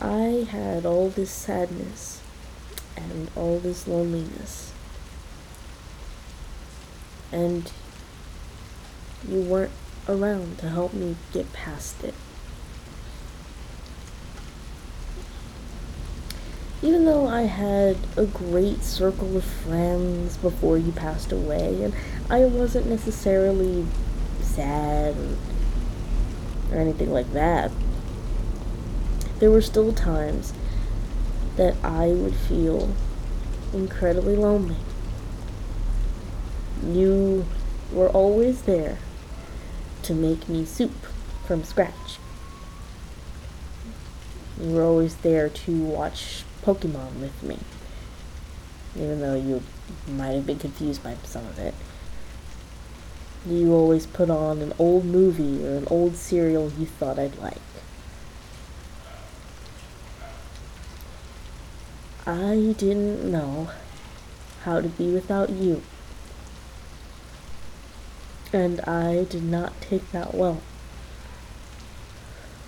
I 0.00 0.46
had 0.50 0.84
all 0.84 1.10
this 1.10 1.30
sadness 1.30 2.20
and 2.96 3.30
all 3.36 3.58
this 3.58 3.86
loneliness 3.86 4.71
and 7.32 7.72
you 9.26 9.40
weren't 9.40 9.72
around 10.08 10.58
to 10.58 10.68
help 10.68 10.92
me 10.92 11.16
get 11.32 11.52
past 11.52 12.04
it. 12.04 12.14
Even 16.82 17.04
though 17.04 17.28
I 17.28 17.42
had 17.42 17.96
a 18.16 18.26
great 18.26 18.82
circle 18.82 19.36
of 19.36 19.44
friends 19.44 20.36
before 20.36 20.76
you 20.76 20.90
passed 20.92 21.30
away, 21.30 21.84
and 21.84 21.94
I 22.28 22.44
wasn't 22.44 22.86
necessarily 22.86 23.86
sad 24.40 25.16
or 26.72 26.78
anything 26.78 27.12
like 27.12 27.32
that, 27.32 27.70
there 29.38 29.50
were 29.50 29.62
still 29.62 29.92
times 29.92 30.52
that 31.56 31.76
I 31.84 32.08
would 32.08 32.34
feel 32.34 32.92
incredibly 33.72 34.34
lonely. 34.34 34.76
You 36.84 37.46
were 37.92 38.08
always 38.08 38.62
there 38.62 38.98
to 40.02 40.14
make 40.14 40.48
me 40.48 40.64
soup 40.64 41.06
from 41.46 41.62
scratch. 41.62 42.18
You 44.60 44.70
were 44.70 44.82
always 44.82 45.16
there 45.16 45.48
to 45.48 45.84
watch 45.84 46.44
Pokemon 46.64 47.20
with 47.20 47.42
me, 47.42 47.58
even 48.96 49.20
though 49.20 49.34
you 49.34 49.62
might 50.08 50.32
have 50.32 50.46
been 50.46 50.58
confused 50.58 51.02
by 51.02 51.16
some 51.24 51.46
of 51.46 51.58
it. 51.58 51.74
You 53.46 53.72
always 53.72 54.06
put 54.06 54.30
on 54.30 54.60
an 54.60 54.72
old 54.78 55.04
movie 55.04 55.64
or 55.66 55.76
an 55.76 55.86
old 55.90 56.16
serial 56.16 56.70
you 56.78 56.86
thought 56.86 57.18
I'd 57.18 57.38
like. 57.38 57.58
I 62.24 62.74
didn't 62.78 63.30
know 63.30 63.70
how 64.62 64.80
to 64.80 64.88
be 64.88 65.12
without 65.12 65.50
you. 65.50 65.82
And 68.52 68.80
I 68.82 69.24
did 69.24 69.44
not 69.44 69.80
take 69.80 70.10
that 70.12 70.34
well. 70.34 70.60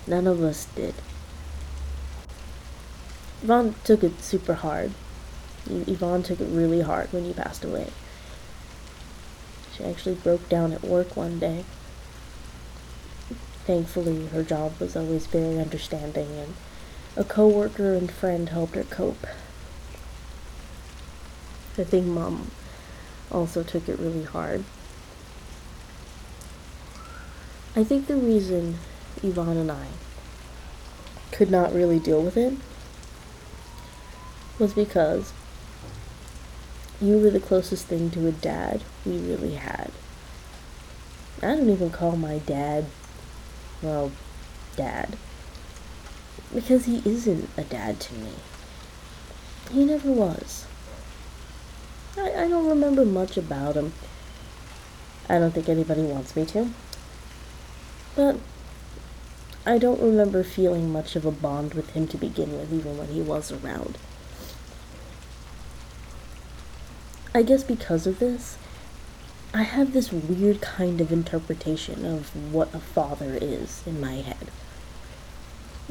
None 0.07 0.27
of 0.27 0.41
us 0.41 0.65
did. 0.75 0.95
Yvonne 3.43 3.75
took 3.83 4.03
it 4.03 4.21
super 4.21 4.55
hard. 4.55 4.91
Yvonne 5.69 6.23
took 6.23 6.41
it 6.41 6.49
really 6.49 6.81
hard 6.81 7.11
when 7.13 7.25
you 7.25 7.33
passed 7.33 7.63
away. 7.63 7.91
She 9.75 9.83
actually 9.83 10.15
broke 10.15 10.47
down 10.49 10.73
at 10.73 10.83
work 10.83 11.15
one 11.15 11.37
day. 11.37 11.65
Thankfully, 13.65 14.27
her 14.27 14.43
job 14.43 14.79
was 14.79 14.95
always 14.95 15.25
very 15.27 15.59
understanding, 15.59 16.29
and 16.37 16.53
a 17.15 17.23
coworker 17.23 17.93
and 17.93 18.11
friend 18.11 18.49
helped 18.49 18.75
her 18.75 18.83
cope. 18.83 19.27
I 21.77 21.83
think 21.83 22.05
mom 22.05 22.51
also 23.31 23.63
took 23.63 23.89
it 23.89 23.99
really 23.99 24.23
hard. 24.23 24.63
I 27.77 27.83
think 27.83 28.07
the 28.07 28.15
reason 28.15 28.77
Yvonne 29.21 29.57
and 29.57 29.69
I 29.69 29.87
could 31.33 31.51
not 31.51 31.73
really 31.73 31.99
deal 31.99 32.21
with 32.21 32.37
it 32.37 32.53
was 34.57 34.73
because 34.73 35.33
you 37.01 37.17
were 37.17 37.29
the 37.29 37.41
closest 37.41 37.87
thing 37.87 38.09
to 38.11 38.27
a 38.27 38.31
dad 38.31 38.81
we 39.05 39.17
really 39.17 39.55
had. 39.55 39.91
I 41.41 41.47
don't 41.47 41.69
even 41.69 41.89
call 41.89 42.15
my 42.15 42.37
dad, 42.39 42.85
well, 43.81 44.13
dad. 44.77 45.17
Because 46.53 46.85
he 46.85 47.01
isn't 47.03 47.49
a 47.57 47.63
dad 47.63 47.99
to 47.99 48.13
me. 48.13 48.31
He 49.71 49.83
never 49.83 50.09
was. 50.09 50.65
I, 52.17 52.45
I 52.45 52.47
don't 52.47 52.69
remember 52.69 53.03
much 53.03 53.35
about 53.35 53.75
him. 53.75 53.91
I 55.27 55.39
don't 55.39 55.53
think 55.53 55.67
anybody 55.67 56.03
wants 56.03 56.37
me 56.37 56.45
to. 56.45 56.69
But 58.15 58.37
I 59.65 59.77
don't 59.77 60.01
remember 60.01 60.43
feeling 60.43 60.91
much 60.91 61.15
of 61.15 61.25
a 61.25 61.31
bond 61.31 61.73
with 61.73 61.91
him 61.91 62.07
to 62.09 62.17
begin 62.17 62.57
with, 62.57 62.71
even 62.71 62.97
when 62.97 63.07
he 63.07 63.21
was 63.21 63.51
around. 63.51 63.97
I 67.33 67.41
guess 67.41 67.63
because 67.63 68.07
of 68.07 68.19
this, 68.19 68.57
I 69.53 69.63
have 69.63 69.93
this 69.93 70.11
weird 70.11 70.61
kind 70.61 71.01
of 71.01 71.11
interpretation 71.11 72.05
of 72.05 72.53
what 72.53 72.73
a 72.73 72.79
father 72.79 73.37
is 73.41 73.83
in 73.85 73.99
my 73.99 74.15
head. 74.15 74.47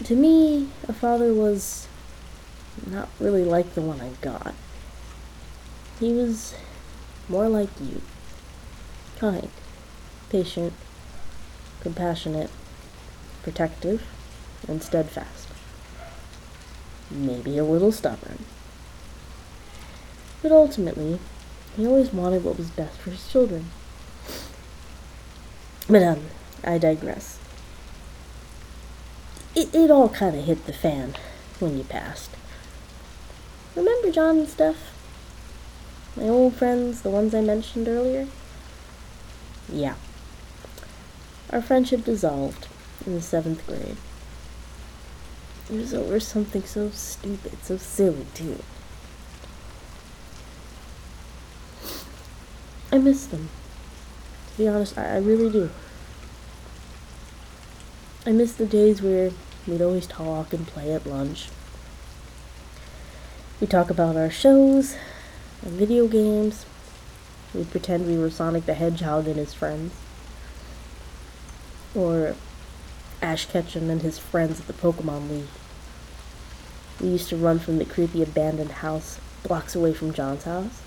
To 0.05 0.17
me, 0.17 0.69
a 0.89 0.93
father 0.93 1.35
was 1.35 1.87
not 2.87 3.09
really 3.21 3.45
like 3.45 3.75
the 3.75 3.83
one 3.83 4.01
I 4.01 4.11
got. 4.21 4.55
He 6.01 6.13
was 6.13 6.55
more 7.29 7.49
like 7.49 7.71
you. 7.81 8.03
Kind, 9.19 9.51
patient, 10.31 10.73
compassionate, 11.85 12.51
protective, 13.45 14.03
and 14.67 14.83
steadfast. 14.83 15.49
Maybe 17.11 17.57
a 17.59 17.65
little 17.65 17.93
stubborn. 17.93 18.45
But 20.43 20.51
ultimately, 20.51 21.21
he 21.77 21.87
always 21.87 22.13
wanted 22.13 22.43
what 22.43 22.59
was 22.59 22.71
best 22.71 22.99
for 22.99 23.11
his 23.11 23.29
children. 23.29 23.67
But, 25.87 26.03
um, 26.03 26.27
I 26.65 26.79
digress. 26.79 27.39
It, 29.55 29.73
it 29.75 29.91
all 29.91 30.09
kind 30.09 30.35
of 30.35 30.45
hit 30.45 30.67
the 30.67 30.73
fan 30.73 31.15
when 31.61 31.77
you 31.77 31.85
passed. 31.85 32.31
Remember 33.77 34.11
John 34.11 34.39
and 34.39 34.49
Steph? 34.49 34.93
My 36.17 36.25
old 36.25 36.55
friends, 36.55 37.03
the 37.03 37.11
ones 37.11 37.35
I 37.35 37.43
mentioned 37.43 37.89
earlier? 37.89 38.27
Yeah. 39.71 39.95
Our 41.55 41.63
friendship 41.63 42.05
dissolved 42.05 42.67
in 43.07 43.15
the 43.15 43.23
seventh 43.23 43.65
grade. 43.65 43.97
It 45.71 45.77
was 45.81 45.95
over 45.95 46.19
something 46.19 46.65
so 46.65 46.91
stupid, 46.91 47.63
so 47.63 47.77
silly, 47.77 48.27
too. 48.35 48.59
I 52.91 52.99
miss 52.99 53.27
them. 53.27 53.51
To 54.51 54.59
be 54.59 54.67
honest, 54.67 54.99
I, 54.99 55.15
I 55.15 55.19
really 55.19 55.49
do. 55.49 55.71
I 58.27 58.33
miss 58.33 58.55
the 58.55 58.67
days 58.67 59.01
where 59.01 59.31
we'd 59.69 59.81
always 59.81 60.09
talk 60.09 60.53
and 60.53 60.67
play 60.67 60.93
at 60.93 61.07
lunch. 61.07 61.51
We'd 63.61 63.71
talk 63.71 63.91
about 63.91 64.17
our 64.17 64.29
shows 64.29 64.97
and 65.63 65.75
video 65.75 66.09
games. 66.09 66.67
We'd 67.55 67.71
pretend 67.71 68.09
we 68.09 68.19
were 68.19 68.29
Sonic 68.29 68.67
the 68.67 68.75
Hedgehog 68.75 69.29
and 69.29 69.37
his 69.37 69.55
friends. 69.55 69.93
Or 71.95 72.35
Ash 73.23 73.47
Ketchum 73.47 73.89
and 73.89 74.03
his 74.03 74.19
friends 74.19 74.61
at 74.61 74.67
the 74.67 74.73
Pokemon 74.73 75.31
League. 75.31 75.47
We 77.01 77.09
used 77.09 77.29
to 77.31 77.37
run 77.37 77.59
from 77.59 77.79
the 77.79 77.85
creepy 77.85 78.23
abandoned 78.23 78.71
house 78.71 79.19
blocks 79.43 79.75
away 79.75 79.93
from 79.93 80.13
John's 80.13 80.45
house, 80.45 80.83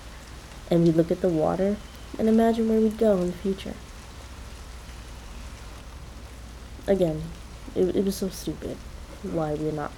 and 0.69 0.83
we'd 0.83 0.95
look 0.95 1.11
at 1.11 1.21
the 1.21 1.29
water 1.29 1.77
and 2.17 2.27
imagine 2.27 2.67
where 2.67 2.79
we'd 2.79 2.97
go 2.97 3.17
in 3.17 3.27
the 3.27 3.33
future. 3.33 3.73
Again, 6.87 7.21
it, 7.75 7.95
it 7.95 8.05
was 8.05 8.15
so 8.15 8.29
stupid 8.29 8.77
why 9.23 9.53
we're 9.53 9.71
not, 9.71 9.91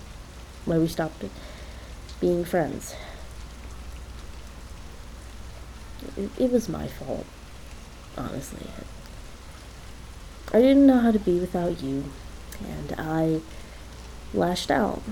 why 0.65 0.77
we 0.77 0.87
stopped 0.87 1.23
being 2.19 2.43
friends. 2.43 2.95
It, 6.17 6.29
it 6.37 6.51
was 6.51 6.67
my 6.67 6.87
fault, 6.87 7.25
honestly. 8.17 8.67
I 10.51 10.61
didn't 10.61 10.87
know 10.87 10.99
how 10.99 11.11
to 11.11 11.19
be 11.19 11.39
without 11.39 11.81
you, 11.83 12.05
and 12.67 12.95
I 12.97 13.41
lashed 14.33 14.71
out. 14.71 15.03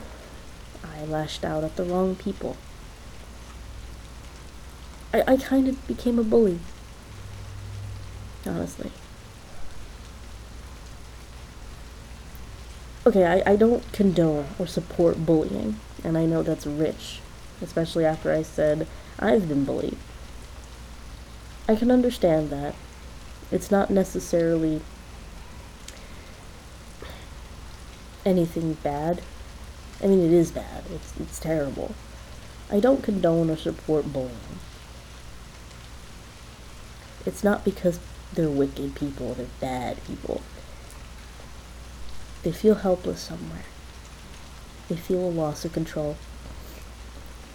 I 0.84 1.06
lashed 1.06 1.45
out 1.45 1.63
at 1.63 1.76
the 1.76 1.84
wrong 1.84 2.15
people. 2.15 2.58
I, 5.13 5.23
I 5.28 5.38
kind 5.38 5.67
of 5.67 5.88
became 5.88 6.17
a 6.17 6.23
bully. 6.23 6.60
Honestly. 8.47 8.91
Okay, 13.06 13.26
I, 13.26 13.52
I 13.52 13.56
don't 13.56 13.89
condone 13.93 14.47
or 14.58 14.65
support 14.65 15.23
bullying, 15.23 15.80
and 16.04 16.17
I 16.17 16.26
know 16.26 16.41
that's 16.41 16.65
rich, 16.65 17.19
especially 17.62 18.06
after 18.06 18.34
I 18.34 18.41
said 18.41 18.88
I've 19.19 19.47
been 19.47 19.65
bullied. 19.65 19.97
I 21.69 21.76
can 21.76 21.91
understand 21.91 22.50
that. 22.50 22.73
It's 23.52 23.69
not 23.69 23.89
necessarily 23.89 24.82
anything 28.27 28.73
bad. 28.83 29.21
I 30.03 30.07
mean, 30.07 30.23
it 30.23 30.31
is 30.31 30.51
bad. 30.51 30.83
It's, 30.93 31.13
it's 31.19 31.39
terrible. 31.39 31.95
I 32.69 32.79
don't 32.79 33.01
condone 33.01 33.49
or 33.49 33.55
support 33.55 34.11
bullying. 34.11 34.59
It's 37.25 37.43
not 37.43 37.63
because 37.63 37.99
they're 38.33 38.49
wicked 38.49 38.95
people, 38.95 39.33
they're 39.33 39.47
bad 39.59 40.03
people. 40.05 40.41
They 42.43 42.51
feel 42.51 42.75
helpless 42.75 43.21
somewhere. 43.21 43.65
They 44.89 44.95
feel 44.95 45.19
a 45.19 45.29
loss 45.29 45.65
of 45.65 45.73
control. 45.73 46.17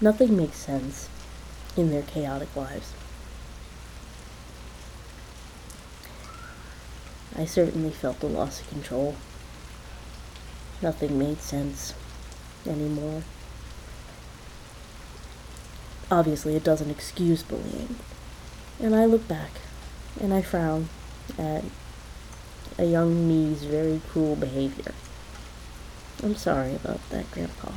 Nothing 0.01 0.37
makes 0.37 0.57
sense 0.57 1.09
in 1.77 1.91
their 1.91 2.03
chaotic 2.03 2.55
lives. 2.57 2.93
I 7.37 7.47
certainly 7.47 7.91
felt 7.91 8.23
a 8.23 8.27
loss 8.27 8.61
of 8.61 8.69
control. 8.69 9.17
Nothing 10.83 11.19
made 11.19 11.41
sense 11.41 11.95
anymore. 12.67 13.23
Obviously, 16.11 16.57
it 16.57 16.65
doesn't 16.65 16.91
excuse 16.91 17.43
bullying. 17.43 17.97
And 18.81 18.97
I 18.97 19.05
look 19.05 19.29
back 19.29 19.53
and 20.21 20.35
I 20.35 20.43
frown 20.43 20.89
at 21.39 21.65
a 22.79 22.85
young 22.85 23.29
me's 23.29 23.63
very 23.63 24.01
cruel 24.11 24.35
behavior. 24.35 24.93
I'm 26.23 26.35
sorry 26.35 26.75
about 26.75 27.09
that, 27.11 27.31
Grandpa. 27.31 27.73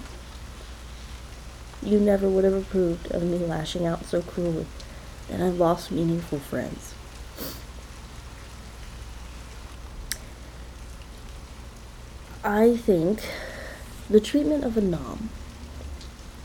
You 1.84 2.00
never 2.00 2.28
would 2.28 2.44
have 2.44 2.54
approved 2.54 3.12
of 3.12 3.22
me 3.22 3.38
lashing 3.38 3.86
out 3.86 4.06
so 4.06 4.24
cruelly 4.24 4.66
that 5.30 5.42
I've 5.42 5.60
lost 5.60 5.92
meaningful 5.92 6.40
friends. 6.40 6.95
I 12.48 12.78
think 12.78 13.24
the 14.08 14.20
treatment 14.20 14.64
of 14.64 14.78
Anam 14.78 15.32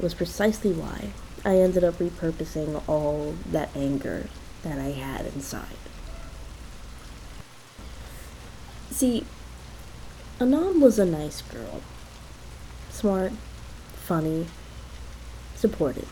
was 0.01 0.15
precisely 0.15 0.73
why 0.73 1.11
I 1.45 1.57
ended 1.57 1.85
up 1.85 1.99
repurposing 1.99 2.83
all 2.89 3.35
that 3.53 3.69
anger 3.77 4.31
that 4.63 4.79
I 4.79 4.93
had 4.93 5.27
inside. 5.27 5.77
See, 8.91 9.27
Anam 10.41 10.81
was 10.81 10.99
a 10.99 11.05
nice 11.05 11.43
girl. 11.43 11.83
Smart, 12.89 13.33
funny, 13.93 14.47
supportive. 15.55 16.11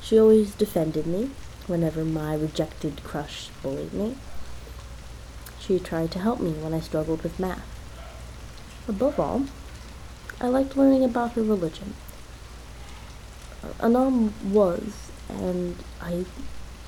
She 0.00 0.18
always 0.18 0.54
defended 0.54 1.06
me 1.06 1.32
whenever 1.66 2.02
my 2.02 2.34
rejected 2.34 3.04
crush 3.04 3.50
bullied 3.62 3.92
me. 3.92 4.16
She 5.60 5.78
tried 5.78 6.10
to 6.12 6.18
help 6.18 6.40
me 6.40 6.52
when 6.52 6.72
I 6.72 6.80
struggled 6.80 7.22
with 7.22 7.38
math. 7.38 7.75
Above 8.88 9.18
all, 9.18 9.46
I 10.40 10.48
liked 10.48 10.76
learning 10.76 11.04
about 11.04 11.32
her 11.32 11.42
religion. 11.42 11.94
Anam 13.80 14.32
was, 14.52 15.10
and 15.28 15.76
I 16.00 16.24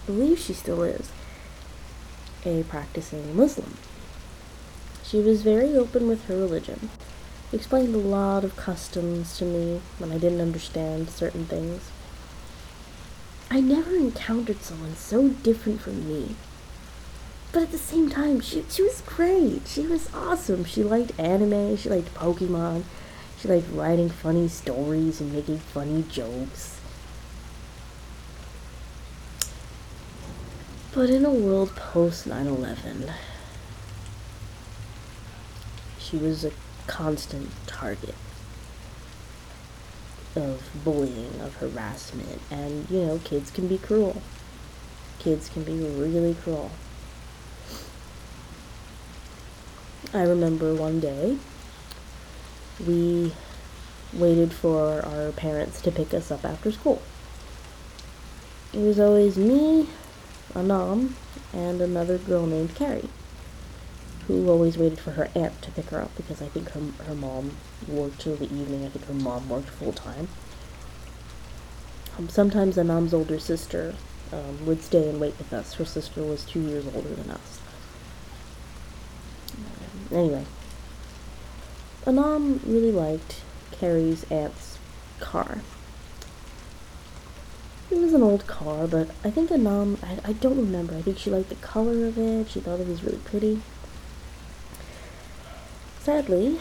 believe 0.06 0.38
she 0.38 0.52
still 0.52 0.82
is, 0.82 1.10
a 2.44 2.62
practicing 2.64 3.36
Muslim. 3.36 3.76
She 5.02 5.18
was 5.18 5.42
very 5.42 5.76
open 5.76 6.06
with 6.06 6.26
her 6.26 6.36
religion, 6.36 6.90
explained 7.52 7.94
a 7.94 7.98
lot 7.98 8.44
of 8.44 8.56
customs 8.56 9.36
to 9.38 9.44
me 9.44 9.80
when 9.98 10.12
I 10.12 10.18
didn't 10.18 10.40
understand 10.40 11.10
certain 11.10 11.46
things. 11.46 11.90
I 13.50 13.60
never 13.60 13.94
encountered 13.96 14.62
someone 14.62 14.94
so 14.94 15.30
different 15.30 15.80
from 15.80 16.06
me. 16.06 16.36
But 17.52 17.62
at 17.62 17.70
the 17.70 17.78
same 17.78 18.10
time, 18.10 18.40
she, 18.40 18.64
she 18.68 18.82
was 18.82 19.00
great. 19.06 19.66
She 19.66 19.86
was 19.86 20.12
awesome. 20.14 20.64
She 20.64 20.82
liked 20.82 21.18
anime, 21.18 21.76
she 21.76 21.88
liked 21.88 22.14
Pokemon, 22.14 22.84
she 23.38 23.48
liked 23.48 23.70
writing 23.72 24.10
funny 24.10 24.48
stories 24.48 25.20
and 25.20 25.32
making 25.32 25.58
funny 25.58 26.04
jokes. 26.10 26.78
But 30.94 31.10
in 31.10 31.24
a 31.24 31.30
world 31.30 31.74
post 31.76 32.26
9 32.26 32.46
11, 32.46 33.12
she 35.98 36.16
was 36.16 36.44
a 36.44 36.52
constant 36.86 37.50
target 37.66 38.14
of 40.34 40.62
bullying, 40.84 41.40
of 41.40 41.56
harassment, 41.56 42.40
and 42.50 42.88
you 42.90 43.04
know, 43.04 43.20
kids 43.24 43.50
can 43.50 43.68
be 43.68 43.78
cruel. 43.78 44.22
Kids 45.18 45.48
can 45.48 45.64
be 45.64 45.72
really 45.72 46.34
cruel. 46.34 46.70
I 50.14 50.22
remember 50.22 50.74
one 50.74 51.00
day 51.00 51.36
we 52.86 53.32
waited 54.14 54.54
for 54.54 55.04
our 55.04 55.32
parents 55.32 55.82
to 55.82 55.90
pick 55.92 56.14
us 56.14 56.30
up 56.30 56.46
after 56.46 56.72
school. 56.72 57.02
It 58.72 58.78
was 58.78 58.98
always 58.98 59.36
me, 59.36 59.86
Anam, 60.54 61.14
and 61.52 61.82
another 61.82 62.16
girl 62.16 62.46
named 62.46 62.74
Carrie, 62.74 63.10
who 64.26 64.48
always 64.48 64.78
waited 64.78 64.98
for 64.98 65.10
her 65.10 65.28
aunt 65.34 65.60
to 65.62 65.70
pick 65.72 65.90
her 65.90 66.00
up 66.00 66.16
because 66.16 66.40
I 66.40 66.46
think 66.46 66.70
her, 66.70 66.80
her 67.06 67.14
mom 67.14 67.56
worked 67.86 68.20
till 68.20 68.36
the 68.36 68.44
evening. 68.44 68.86
I 68.86 68.88
think 68.88 69.04
her 69.06 69.14
mom 69.14 69.48
worked 69.50 69.68
full 69.68 69.92
time. 69.92 70.28
Um, 72.18 72.30
sometimes 72.30 72.78
Anam's 72.78 73.12
older 73.12 73.38
sister 73.38 73.94
um, 74.32 74.64
would 74.64 74.82
stay 74.82 75.08
and 75.08 75.20
wait 75.20 75.36
with 75.36 75.52
us. 75.52 75.74
Her 75.74 75.84
sister 75.84 76.22
was 76.22 76.44
two 76.44 76.60
years 76.60 76.86
older 76.94 77.14
than 77.14 77.30
us. 77.30 77.60
Anyway, 80.10 80.44
Anam 82.06 82.60
really 82.66 82.92
liked 82.92 83.42
Carrie's 83.72 84.24
aunt's 84.30 84.78
car. 85.20 85.58
It 87.90 87.98
was 87.98 88.14
an 88.14 88.22
old 88.22 88.46
car, 88.46 88.86
but 88.86 89.10
I 89.24 89.30
think 89.30 89.50
Anam, 89.50 89.98
I, 90.02 90.18
I 90.30 90.32
don't 90.34 90.56
remember. 90.56 90.94
I 90.94 91.02
think 91.02 91.18
she 91.18 91.30
liked 91.30 91.48
the 91.48 91.54
color 91.56 92.06
of 92.06 92.18
it. 92.18 92.50
She 92.50 92.60
thought 92.60 92.80
it 92.80 92.86
was 92.86 93.02
really 93.02 93.18
pretty. 93.18 93.60
Sadly, 96.00 96.58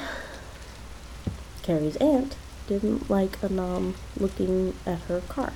Carrie's 1.63 1.95
aunt 1.97 2.35
didn't 2.67 3.09
like 3.09 3.41
Anam 3.43 3.95
looking 4.17 4.73
at 4.85 4.99
her 5.01 5.21
car. 5.21 5.53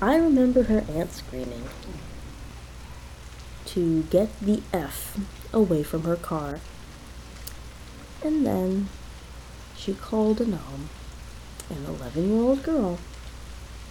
I 0.00 0.16
remember 0.16 0.64
her 0.64 0.84
aunt 0.88 1.12
screaming 1.12 1.64
to 3.68 4.02
get 4.04 4.38
the 4.40 4.62
F 4.72 5.18
away 5.52 5.82
from 5.82 6.02
her 6.02 6.16
car. 6.16 6.60
And 8.24 8.46
then 8.46 8.88
she 9.76 9.94
called 9.94 10.40
Anam, 10.40 10.88
an 11.70 11.84
11 11.86 12.32
year 12.32 12.42
old 12.42 12.62
girl, 12.62 12.98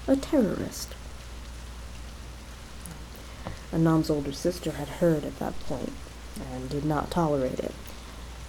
a 0.08 0.16
terrorist. 0.16 0.96
Anam's 3.72 4.10
older 4.10 4.32
sister 4.32 4.72
had 4.72 4.88
heard 4.88 5.24
at 5.24 5.40
that 5.40 5.60
point 5.62 5.94
and 6.52 6.70
did 6.70 6.86
not 6.86 7.12
tolerate 7.12 7.60
it, 7.60 7.74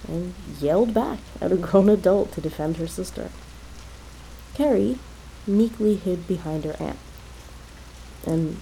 and 0.07 0.33
yelled 0.59 0.93
back 0.93 1.19
at 1.41 1.51
a 1.51 1.57
grown 1.57 1.89
adult 1.89 2.31
to 2.33 2.41
defend 2.41 2.77
her 2.77 2.87
sister. 2.87 3.29
Carrie 4.53 4.97
meekly 5.45 5.95
hid 5.95 6.27
behind 6.27 6.63
her 6.63 6.75
aunt, 6.79 6.99
and 8.25 8.59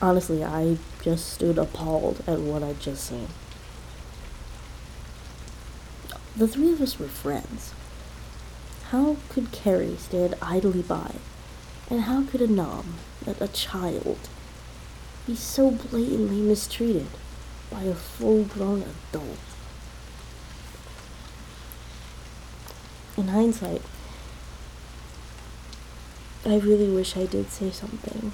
honestly, 0.00 0.44
I 0.44 0.78
just 1.06 1.34
stood 1.34 1.56
appalled 1.56 2.20
at 2.26 2.40
what 2.40 2.64
I'd 2.64 2.80
just 2.80 3.04
seen. 3.04 3.28
The 6.36 6.48
three 6.48 6.72
of 6.72 6.80
us 6.80 6.98
were 6.98 7.06
friends. 7.06 7.72
How 8.90 9.16
could 9.28 9.52
Carrie 9.52 9.98
stand 9.98 10.34
idly 10.42 10.82
by? 10.82 11.14
And 11.88 12.00
how 12.00 12.24
could 12.24 12.40
a, 13.24 13.36
a 13.40 13.46
child, 13.46 14.18
be 15.28 15.36
so 15.36 15.70
blatantly 15.70 16.40
mistreated 16.40 17.06
by 17.70 17.84
a 17.84 17.94
full 17.94 18.42
grown 18.42 18.82
adult? 18.82 19.38
In 23.16 23.28
hindsight, 23.28 23.82
I 26.44 26.56
really 26.56 26.90
wish 26.90 27.16
I 27.16 27.26
did 27.26 27.52
say 27.52 27.70
something. 27.70 28.32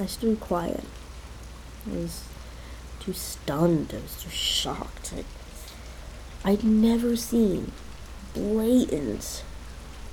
I 0.00 0.06
stood 0.06 0.40
quiet. 0.40 0.84
I 1.86 1.96
was 1.96 2.24
too 3.00 3.12
stunned. 3.12 3.92
I 3.92 4.00
was 4.00 4.22
too 4.22 4.30
shocked. 4.30 5.12
I, 5.14 6.52
I'd 6.52 6.64
never 6.64 7.16
seen 7.16 7.72
blatant, 8.32 9.44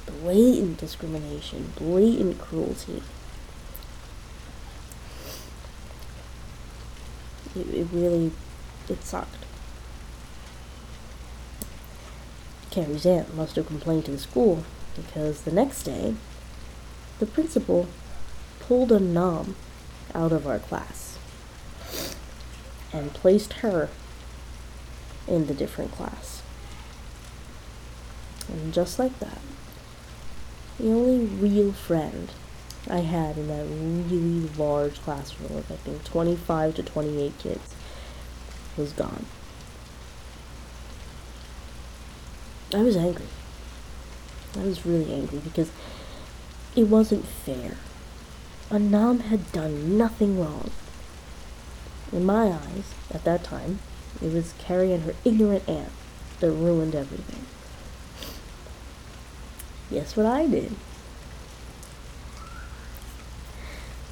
blatant 0.05 0.77
discrimination, 0.77 1.71
blatant 1.77 2.37
cruelty. 2.37 3.01
It, 7.55 7.67
it 7.73 7.87
really, 7.93 8.31
it 8.89 9.03
sucked. 9.03 9.45
Carrie's 12.71 13.05
aunt 13.05 13.33
must 13.33 13.55
have 13.55 13.67
complained 13.67 14.03
to 14.05 14.11
the 14.11 14.17
school 14.17 14.65
because 14.97 15.41
the 15.41 15.51
next 15.51 15.83
day, 15.83 16.15
the 17.19 17.25
principal 17.25 17.87
pulled 18.59 18.91
Anam 18.91 19.55
out 20.17 20.31
of 20.33 20.47
our 20.47 20.59
class 20.59 21.17
and 22.91 23.13
placed 23.13 23.53
her 23.53 23.89
in 25.27 25.45
the 25.45 25.53
different 25.53 25.91
class. 25.91 26.41
And 28.49 28.73
just 28.73 28.97
like 28.97 29.17
that, 29.19 29.39
the 30.79 30.91
only 30.91 31.25
real 31.25 31.71
friend 31.71 32.29
I 32.89 32.99
had 32.99 33.37
in 33.37 33.47
that 33.49 33.65
really 33.65 34.49
large 34.57 35.01
classroom 35.01 35.57
of 35.57 35.71
I 35.71 35.75
think 35.75 36.03
25 36.03 36.75
to 36.75 36.83
28 36.83 37.37
kids 37.37 37.75
was 38.77 38.93
gone. 38.93 39.25
I 42.73 42.81
was 42.81 42.95
angry. 42.95 43.25
I 44.55 44.63
was 44.63 44.85
really 44.85 45.13
angry 45.13 45.39
because 45.39 45.71
it 46.75 46.85
wasn't 46.85 47.25
fair. 47.25 47.77
Anam 48.69 49.19
had 49.21 49.51
done 49.53 49.97
nothing 49.97 50.39
wrong. 50.39 50.71
In 52.11 52.25
my 52.25 52.47
eyes, 52.47 52.93
at 53.13 53.23
that 53.23 53.43
time, 53.43 53.79
it 54.21 54.33
was 54.33 54.53
Carrie 54.57 54.91
and 54.91 55.03
her 55.03 55.15
ignorant 55.23 55.67
aunt 55.69 55.91
that 56.39 56.51
ruined 56.51 56.93
everything. 56.93 57.45
Guess 59.89 60.17
what 60.17 60.25
I 60.25 60.47
did? 60.47 60.75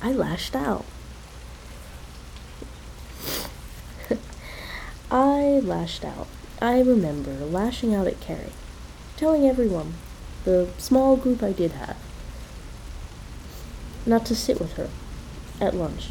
I 0.02 0.14
lashed 0.14 0.56
out. 0.56 0.86
I 5.12 5.60
lashed 5.64 6.06
out. 6.06 6.28
I 6.62 6.80
remember 6.80 7.34
lashing 7.34 7.94
out 7.94 8.08
at 8.08 8.22
Carrie, 8.22 8.54
telling 9.18 9.46
everyone, 9.46 9.96
the 10.46 10.70
small 10.78 11.18
group 11.18 11.44
I 11.44 11.52
did 11.52 11.74
have, 11.74 11.98
not 14.06 14.26
to 14.28 14.36
sit 14.36 14.60
with 14.60 14.74
her 14.74 14.90
at 15.60 15.74
lunch 15.74 16.10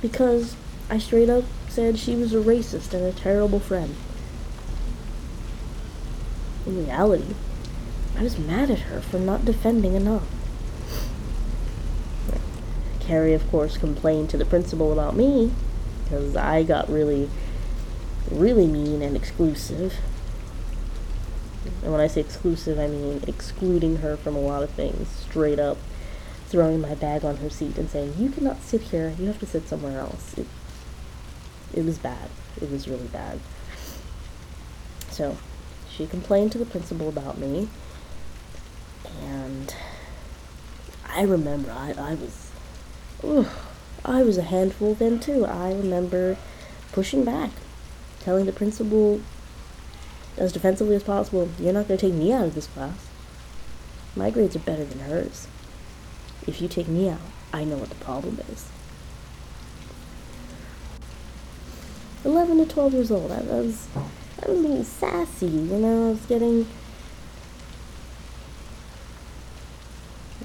because 0.00 0.56
I 0.90 0.98
straight 0.98 1.28
up 1.28 1.44
said 1.68 1.98
she 1.98 2.16
was 2.16 2.34
a 2.34 2.38
racist 2.38 2.92
and 2.92 3.04
a 3.04 3.12
terrible 3.12 3.60
friend. 3.60 3.94
In 6.66 6.84
reality, 6.84 7.34
I 8.16 8.22
was 8.22 8.38
mad 8.38 8.70
at 8.70 8.80
her 8.80 9.00
for 9.00 9.18
not 9.18 9.44
defending 9.44 9.94
enough. 9.94 10.26
Carrie, 13.00 13.34
of 13.34 13.48
course, 13.50 13.76
complained 13.76 14.30
to 14.30 14.36
the 14.36 14.44
principal 14.44 14.92
about 14.92 15.16
me 15.16 15.52
because 16.04 16.36
I 16.36 16.62
got 16.62 16.88
really, 16.88 17.30
really 18.30 18.66
mean 18.66 19.02
and 19.02 19.16
exclusive. 19.16 19.96
And 21.82 21.90
when 21.90 22.00
I 22.00 22.06
say 22.06 22.20
exclusive, 22.20 22.78
I 22.78 22.86
mean 22.86 23.24
excluding 23.26 23.96
her 23.96 24.16
from 24.16 24.36
a 24.36 24.40
lot 24.40 24.62
of 24.62 24.70
things, 24.70 25.08
straight 25.08 25.58
up 25.58 25.78
throwing 26.52 26.82
my 26.82 26.94
bag 26.94 27.24
on 27.24 27.38
her 27.38 27.48
seat 27.48 27.78
and 27.78 27.88
saying, 27.88 28.14
"You 28.18 28.28
cannot 28.28 28.62
sit 28.62 28.82
here. 28.82 29.14
You 29.18 29.26
have 29.26 29.40
to 29.40 29.46
sit 29.46 29.66
somewhere 29.66 29.98
else." 29.98 30.34
It, 30.36 30.46
it 31.72 31.84
was 31.84 31.96
bad. 31.96 32.28
It 32.60 32.70
was 32.70 32.86
really 32.86 33.08
bad. 33.08 33.40
So, 35.10 35.38
she 35.90 36.06
complained 36.06 36.52
to 36.52 36.58
the 36.58 36.66
principal 36.66 37.08
about 37.08 37.38
me, 37.38 37.68
and 39.22 39.74
I 41.08 41.22
remember 41.22 41.70
I, 41.70 41.94
I 41.98 42.14
was, 42.14 42.50
I 44.04 44.22
was 44.22 44.36
a 44.36 44.42
handful 44.42 44.94
then 44.94 45.20
too. 45.20 45.46
I 45.46 45.72
remember 45.72 46.36
pushing 46.92 47.24
back, 47.24 47.50
telling 48.20 48.44
the 48.44 48.52
principal 48.52 49.22
as 50.36 50.52
defensively 50.52 50.96
as 50.96 51.02
possible, 51.02 51.48
"You're 51.58 51.72
not 51.72 51.88
going 51.88 51.98
to 51.98 52.06
take 52.06 52.14
me 52.14 52.30
out 52.30 52.44
of 52.44 52.54
this 52.54 52.66
class. 52.66 53.08
My 54.14 54.28
grades 54.28 54.54
are 54.54 54.60
better 54.60 54.84
than 54.84 55.00
hers." 55.00 55.46
If 56.46 56.60
you 56.60 56.68
take 56.68 56.88
me 56.88 57.08
out, 57.08 57.20
I 57.52 57.64
know 57.64 57.76
what 57.76 57.88
the 57.88 57.94
problem 57.96 58.40
is. 58.50 58.66
11 62.24 62.58
to 62.58 62.66
12 62.66 62.92
years 62.94 63.10
old, 63.10 63.30
I 63.32 63.40
was, 63.40 63.88
I 64.44 64.50
was 64.50 64.62
being 64.62 64.84
sassy, 64.84 65.46
you 65.46 65.78
know, 65.78 66.08
I 66.08 66.10
was 66.10 66.26
getting, 66.26 66.66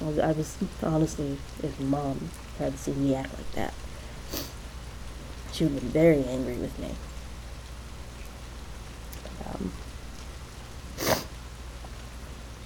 I 0.01 0.03
was, 0.05 0.19
I 0.19 0.31
was 0.31 0.57
honestly, 0.81 1.37
if 1.61 1.79
mom 1.79 2.29
had 2.57 2.77
seen 2.79 3.03
me 3.03 3.15
act 3.15 3.31
like 3.37 3.51
that, 3.53 3.73
she 5.51 5.63
would 5.65 5.73
have 5.73 5.81
been 5.81 5.91
very 5.91 6.23
angry 6.23 6.57
with 6.57 6.77
me. 6.79 6.89
Um, 9.45 9.71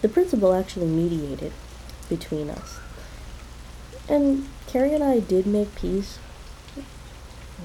the 0.02 0.10
principal 0.10 0.54
actually 0.54 0.88
mediated 0.88 1.52
between 2.10 2.50
us. 2.50 2.80
And 4.08 4.48
Carrie 4.68 4.94
and 4.94 5.04
I 5.04 5.20
did 5.20 5.46
make 5.46 5.76
peace. 5.76 6.20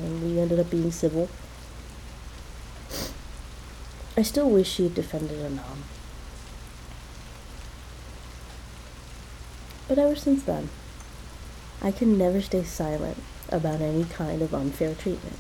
And 0.01 0.23
we 0.23 0.39
ended 0.39 0.61
up 0.61 0.71
being 0.71 0.91
civil. 0.91 1.29
I 4.17 4.23
still 4.23 4.49
wish 4.49 4.69
she 4.69 4.85
had 4.85 4.95
defended 4.95 5.39
Anam. 5.41 5.85
But 9.89 9.99
ever 9.99 10.17
since 10.17 10.43
then, 10.43 10.69
I 11.83 11.93
can 11.93 12.17
never 12.19 12.41
stay 12.41 12.65
silent 12.65 13.19
about 13.51 13.81
any 13.81 14.05
kind 14.05 14.43
of 14.43 14.55
unfair 14.55 14.95
treatment. 14.95 15.39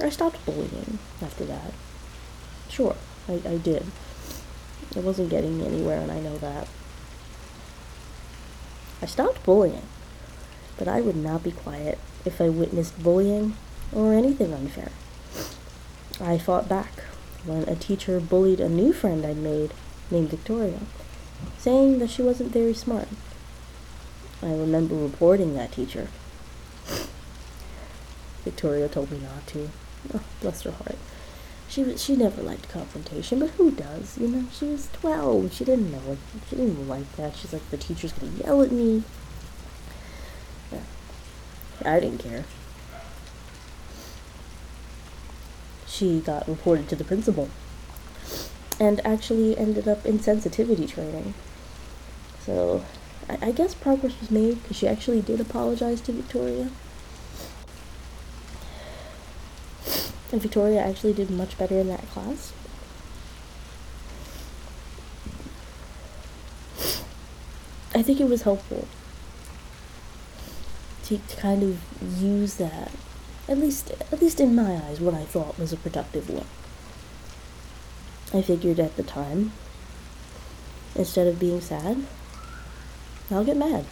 I 0.00 0.10
stopped 0.10 0.44
bullying 0.44 0.98
after 1.22 1.44
that. 1.44 1.72
Sure, 2.68 2.96
I, 3.28 3.40
I 3.46 3.56
did. 3.58 3.86
I 4.96 5.00
wasn't 5.00 5.30
getting 5.30 5.58
me 5.58 5.66
anywhere, 5.66 6.00
and 6.00 6.10
I 6.10 6.20
know 6.20 6.36
that. 6.38 6.68
I 9.02 9.06
stopped 9.06 9.42
bullying, 9.42 9.82
but 10.78 10.86
I 10.86 11.00
would 11.00 11.16
not 11.16 11.42
be 11.42 11.50
quiet 11.50 11.98
if 12.24 12.40
I 12.40 12.48
witnessed 12.48 13.02
bullying 13.02 13.56
or 13.92 14.14
anything 14.14 14.52
unfair. 14.52 14.92
I 16.20 16.38
fought 16.38 16.68
back 16.68 17.02
when 17.44 17.68
a 17.68 17.74
teacher 17.74 18.20
bullied 18.20 18.60
a 18.60 18.68
new 18.68 18.92
friend 18.92 19.26
I'd 19.26 19.38
made 19.38 19.74
named 20.12 20.30
Victoria, 20.30 20.78
saying 21.58 21.98
that 21.98 22.10
she 22.10 22.22
wasn't 22.22 22.52
very 22.52 22.74
smart. 22.74 23.08
I 24.40 24.52
remember 24.52 24.94
reporting 24.94 25.54
that 25.54 25.72
teacher. 25.72 26.06
Victoria 28.44 28.88
told 28.88 29.10
me 29.10 29.18
not 29.18 29.46
to. 29.48 29.70
Oh, 30.14 30.22
bless 30.40 30.62
her 30.62 30.70
heart. 30.70 30.96
She 31.72 31.96
she 31.96 32.16
never 32.16 32.42
liked 32.42 32.68
confrontation, 32.68 33.38
but 33.38 33.48
who 33.52 33.70
does? 33.70 34.18
You 34.18 34.28
know, 34.28 34.44
she 34.52 34.66
was 34.66 34.90
twelve. 34.92 35.54
She 35.54 35.64
didn't 35.64 35.90
know. 35.90 36.18
She 36.50 36.56
didn't 36.56 36.86
like 36.86 37.10
that. 37.16 37.34
She's 37.34 37.50
like, 37.50 37.66
the 37.70 37.78
teacher's 37.78 38.12
gonna 38.12 38.32
yell 38.32 38.60
at 38.60 38.70
me. 38.70 39.04
Yeah. 40.70 40.80
I 41.82 41.98
didn't 41.98 42.18
care. 42.18 42.44
She 45.86 46.20
got 46.20 46.46
reported 46.46 46.90
to 46.90 46.96
the 46.96 47.04
principal, 47.04 47.48
and 48.78 49.00
actually 49.06 49.56
ended 49.56 49.88
up 49.88 50.04
in 50.04 50.20
sensitivity 50.20 50.86
training. 50.86 51.32
So, 52.44 52.84
I, 53.30 53.38
I 53.46 53.52
guess 53.52 53.72
progress 53.72 54.20
was 54.20 54.30
made 54.30 54.60
because 54.62 54.76
she 54.76 54.86
actually 54.86 55.22
did 55.22 55.40
apologize 55.40 56.02
to 56.02 56.12
Victoria. 56.12 56.68
And 60.32 60.40
Victoria 60.40 60.80
actually 60.80 61.12
did 61.12 61.30
much 61.30 61.58
better 61.58 61.78
in 61.78 61.88
that 61.88 62.08
class. 62.08 62.52
I 67.94 68.02
think 68.02 68.18
it 68.18 68.28
was 68.28 68.42
helpful 68.42 68.88
to, 71.04 71.18
to 71.18 71.36
kind 71.36 71.62
of 71.62 71.78
use 72.20 72.54
that, 72.54 72.90
at 73.46 73.58
least 73.58 73.90
at 73.90 74.22
least 74.22 74.40
in 74.40 74.54
my 74.54 74.76
eyes, 74.76 74.98
what 74.98 75.12
I 75.12 75.24
thought 75.24 75.58
was 75.58 75.74
a 75.74 75.76
productive 75.76 76.30
one. 76.30 76.46
I 78.32 78.40
figured 78.40 78.80
at 78.80 78.96
the 78.96 79.02
time, 79.02 79.52
instead 80.94 81.26
of 81.26 81.38
being 81.38 81.60
sad, 81.60 82.06
I'll 83.30 83.44
get 83.44 83.58
mad. 83.58 83.84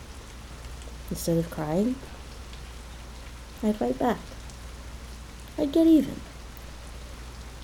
Instead 1.11 1.37
of 1.37 1.51
crying, 1.51 1.97
I'd 3.63 3.77
fight 3.77 3.99
back. 3.99 4.21
I'd 5.59 5.73
get 5.73 5.87
even. 5.87 6.21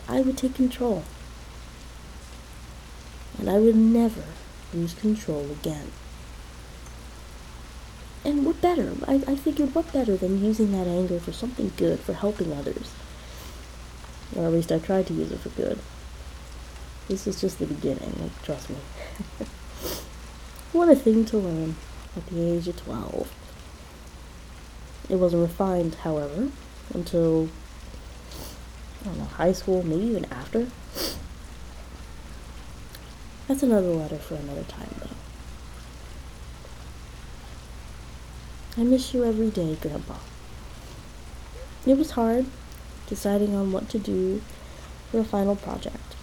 I 0.08 0.20
would 0.20 0.38
take 0.38 0.54
control. 0.54 1.04
And 3.38 3.50
I 3.50 3.58
would 3.58 3.76
never 3.76 4.24
lose 4.72 4.94
control 4.94 5.50
again. 5.50 5.90
And 8.24 8.44
what 8.44 8.60
better? 8.60 8.92
I, 9.06 9.22
I 9.26 9.36
figured 9.36 9.74
what 9.74 9.92
better 9.92 10.16
than 10.16 10.44
using 10.44 10.72
that 10.72 10.86
anger 10.86 11.20
for 11.20 11.32
something 11.32 11.70
good, 11.76 12.00
for 12.00 12.12
helping 12.12 12.52
others. 12.52 12.92
Or 14.34 14.46
at 14.46 14.52
least 14.52 14.72
I 14.72 14.78
tried 14.78 15.06
to 15.08 15.14
use 15.14 15.30
it 15.30 15.40
for 15.40 15.50
good. 15.50 15.78
This 17.08 17.26
is 17.26 17.40
just 17.40 17.60
the 17.60 17.66
beginning, 17.66 18.14
like, 18.20 18.42
trust 18.42 18.68
me. 18.68 18.76
what 20.72 20.88
a 20.88 20.96
thing 20.96 21.24
to 21.26 21.38
learn 21.38 21.76
at 22.16 22.26
the 22.26 22.52
age 22.52 22.66
of 22.66 22.76
12. 22.76 23.32
It 25.08 25.16
wasn't 25.16 25.42
refined, 25.42 25.94
however, 25.96 26.48
until 26.92 27.48
don't 29.06 29.18
know, 29.18 29.24
high 29.24 29.52
school, 29.52 29.82
maybe 29.82 30.04
even 30.04 30.24
after. 30.26 30.66
That's 33.48 33.62
another 33.62 33.88
letter 33.88 34.18
for 34.18 34.34
another 34.34 34.64
time, 34.64 34.90
though. 34.98 35.08
I 38.78 38.84
miss 38.84 39.14
you 39.14 39.24
every 39.24 39.50
day, 39.50 39.76
Grandpa. 39.80 40.16
It 41.86 41.96
was 41.96 42.10
hard 42.10 42.46
deciding 43.06 43.54
on 43.54 43.72
what 43.72 43.88
to 43.90 43.98
do 43.98 44.42
for 45.10 45.20
a 45.20 45.24
final 45.24 45.56
project. 45.56 46.16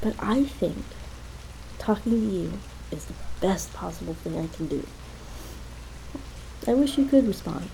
But 0.00 0.14
I 0.18 0.44
think 0.44 0.84
talking 1.78 2.12
to 2.12 2.18
you 2.18 2.52
is 2.90 3.04
the 3.04 3.14
best 3.40 3.72
possible 3.72 4.14
thing 4.14 4.36
I 4.36 4.48
can 4.48 4.66
do. 4.66 4.84
I 6.66 6.74
wish 6.74 6.98
you 6.98 7.06
could 7.06 7.26
respond. 7.26 7.70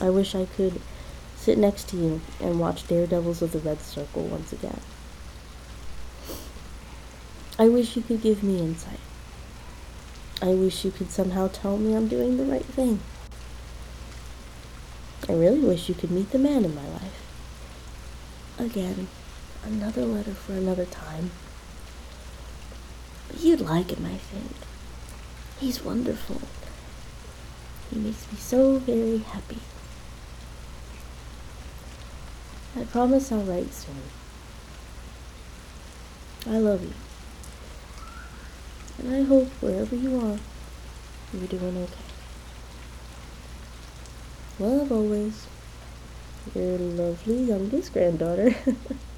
I 0.00 0.08
wish 0.08 0.34
I 0.34 0.46
could 0.46 0.80
sit 1.40 1.56
next 1.56 1.88
to 1.88 1.96
you 1.96 2.20
and 2.38 2.60
watch 2.60 2.86
Daredevils 2.86 3.40
of 3.40 3.52
the 3.52 3.58
Red 3.60 3.80
Circle 3.80 4.24
once 4.24 4.52
again. 4.52 4.80
I 7.58 7.66
wish 7.68 7.96
you 7.96 8.02
could 8.02 8.20
give 8.20 8.42
me 8.42 8.58
insight. 8.58 9.00
I 10.42 10.48
wish 10.48 10.84
you 10.84 10.90
could 10.90 11.10
somehow 11.10 11.48
tell 11.48 11.78
me 11.78 11.94
I'm 11.94 12.08
doing 12.08 12.36
the 12.36 12.44
right 12.44 12.64
thing. 12.64 13.00
I 15.28 15.32
really 15.32 15.60
wish 15.60 15.88
you 15.88 15.94
could 15.94 16.10
meet 16.10 16.30
the 16.30 16.38
man 16.38 16.64
in 16.64 16.74
my 16.74 16.88
life. 16.88 17.26
Again, 18.58 19.08
another 19.64 20.04
letter 20.04 20.32
for 20.34 20.52
another 20.52 20.84
time. 20.84 21.30
But 23.28 23.40
you'd 23.40 23.60
like 23.60 23.90
him, 23.90 24.04
I 24.04 24.16
think. 24.16 24.52
He's 25.58 25.84
wonderful. 25.84 26.42
He 27.90 27.98
makes 27.98 28.30
me 28.30 28.38
so 28.38 28.78
very 28.78 29.18
happy. 29.18 29.58
I 32.76 32.84
promise 32.84 33.32
I'll 33.32 33.42
write 33.42 33.72
soon. 33.72 33.96
I 36.46 36.58
love 36.58 36.82
you. 36.82 36.92
And 38.98 39.14
I 39.14 39.22
hope 39.22 39.48
wherever 39.60 39.96
you 39.96 40.16
are, 40.18 40.38
you're 41.32 41.48
doing 41.48 41.76
okay. 41.78 41.94
Love 44.58 44.92
always. 44.92 45.46
Your 46.54 46.78
lovely 46.78 47.42
youngest 47.44 47.92
granddaughter. 47.92 48.54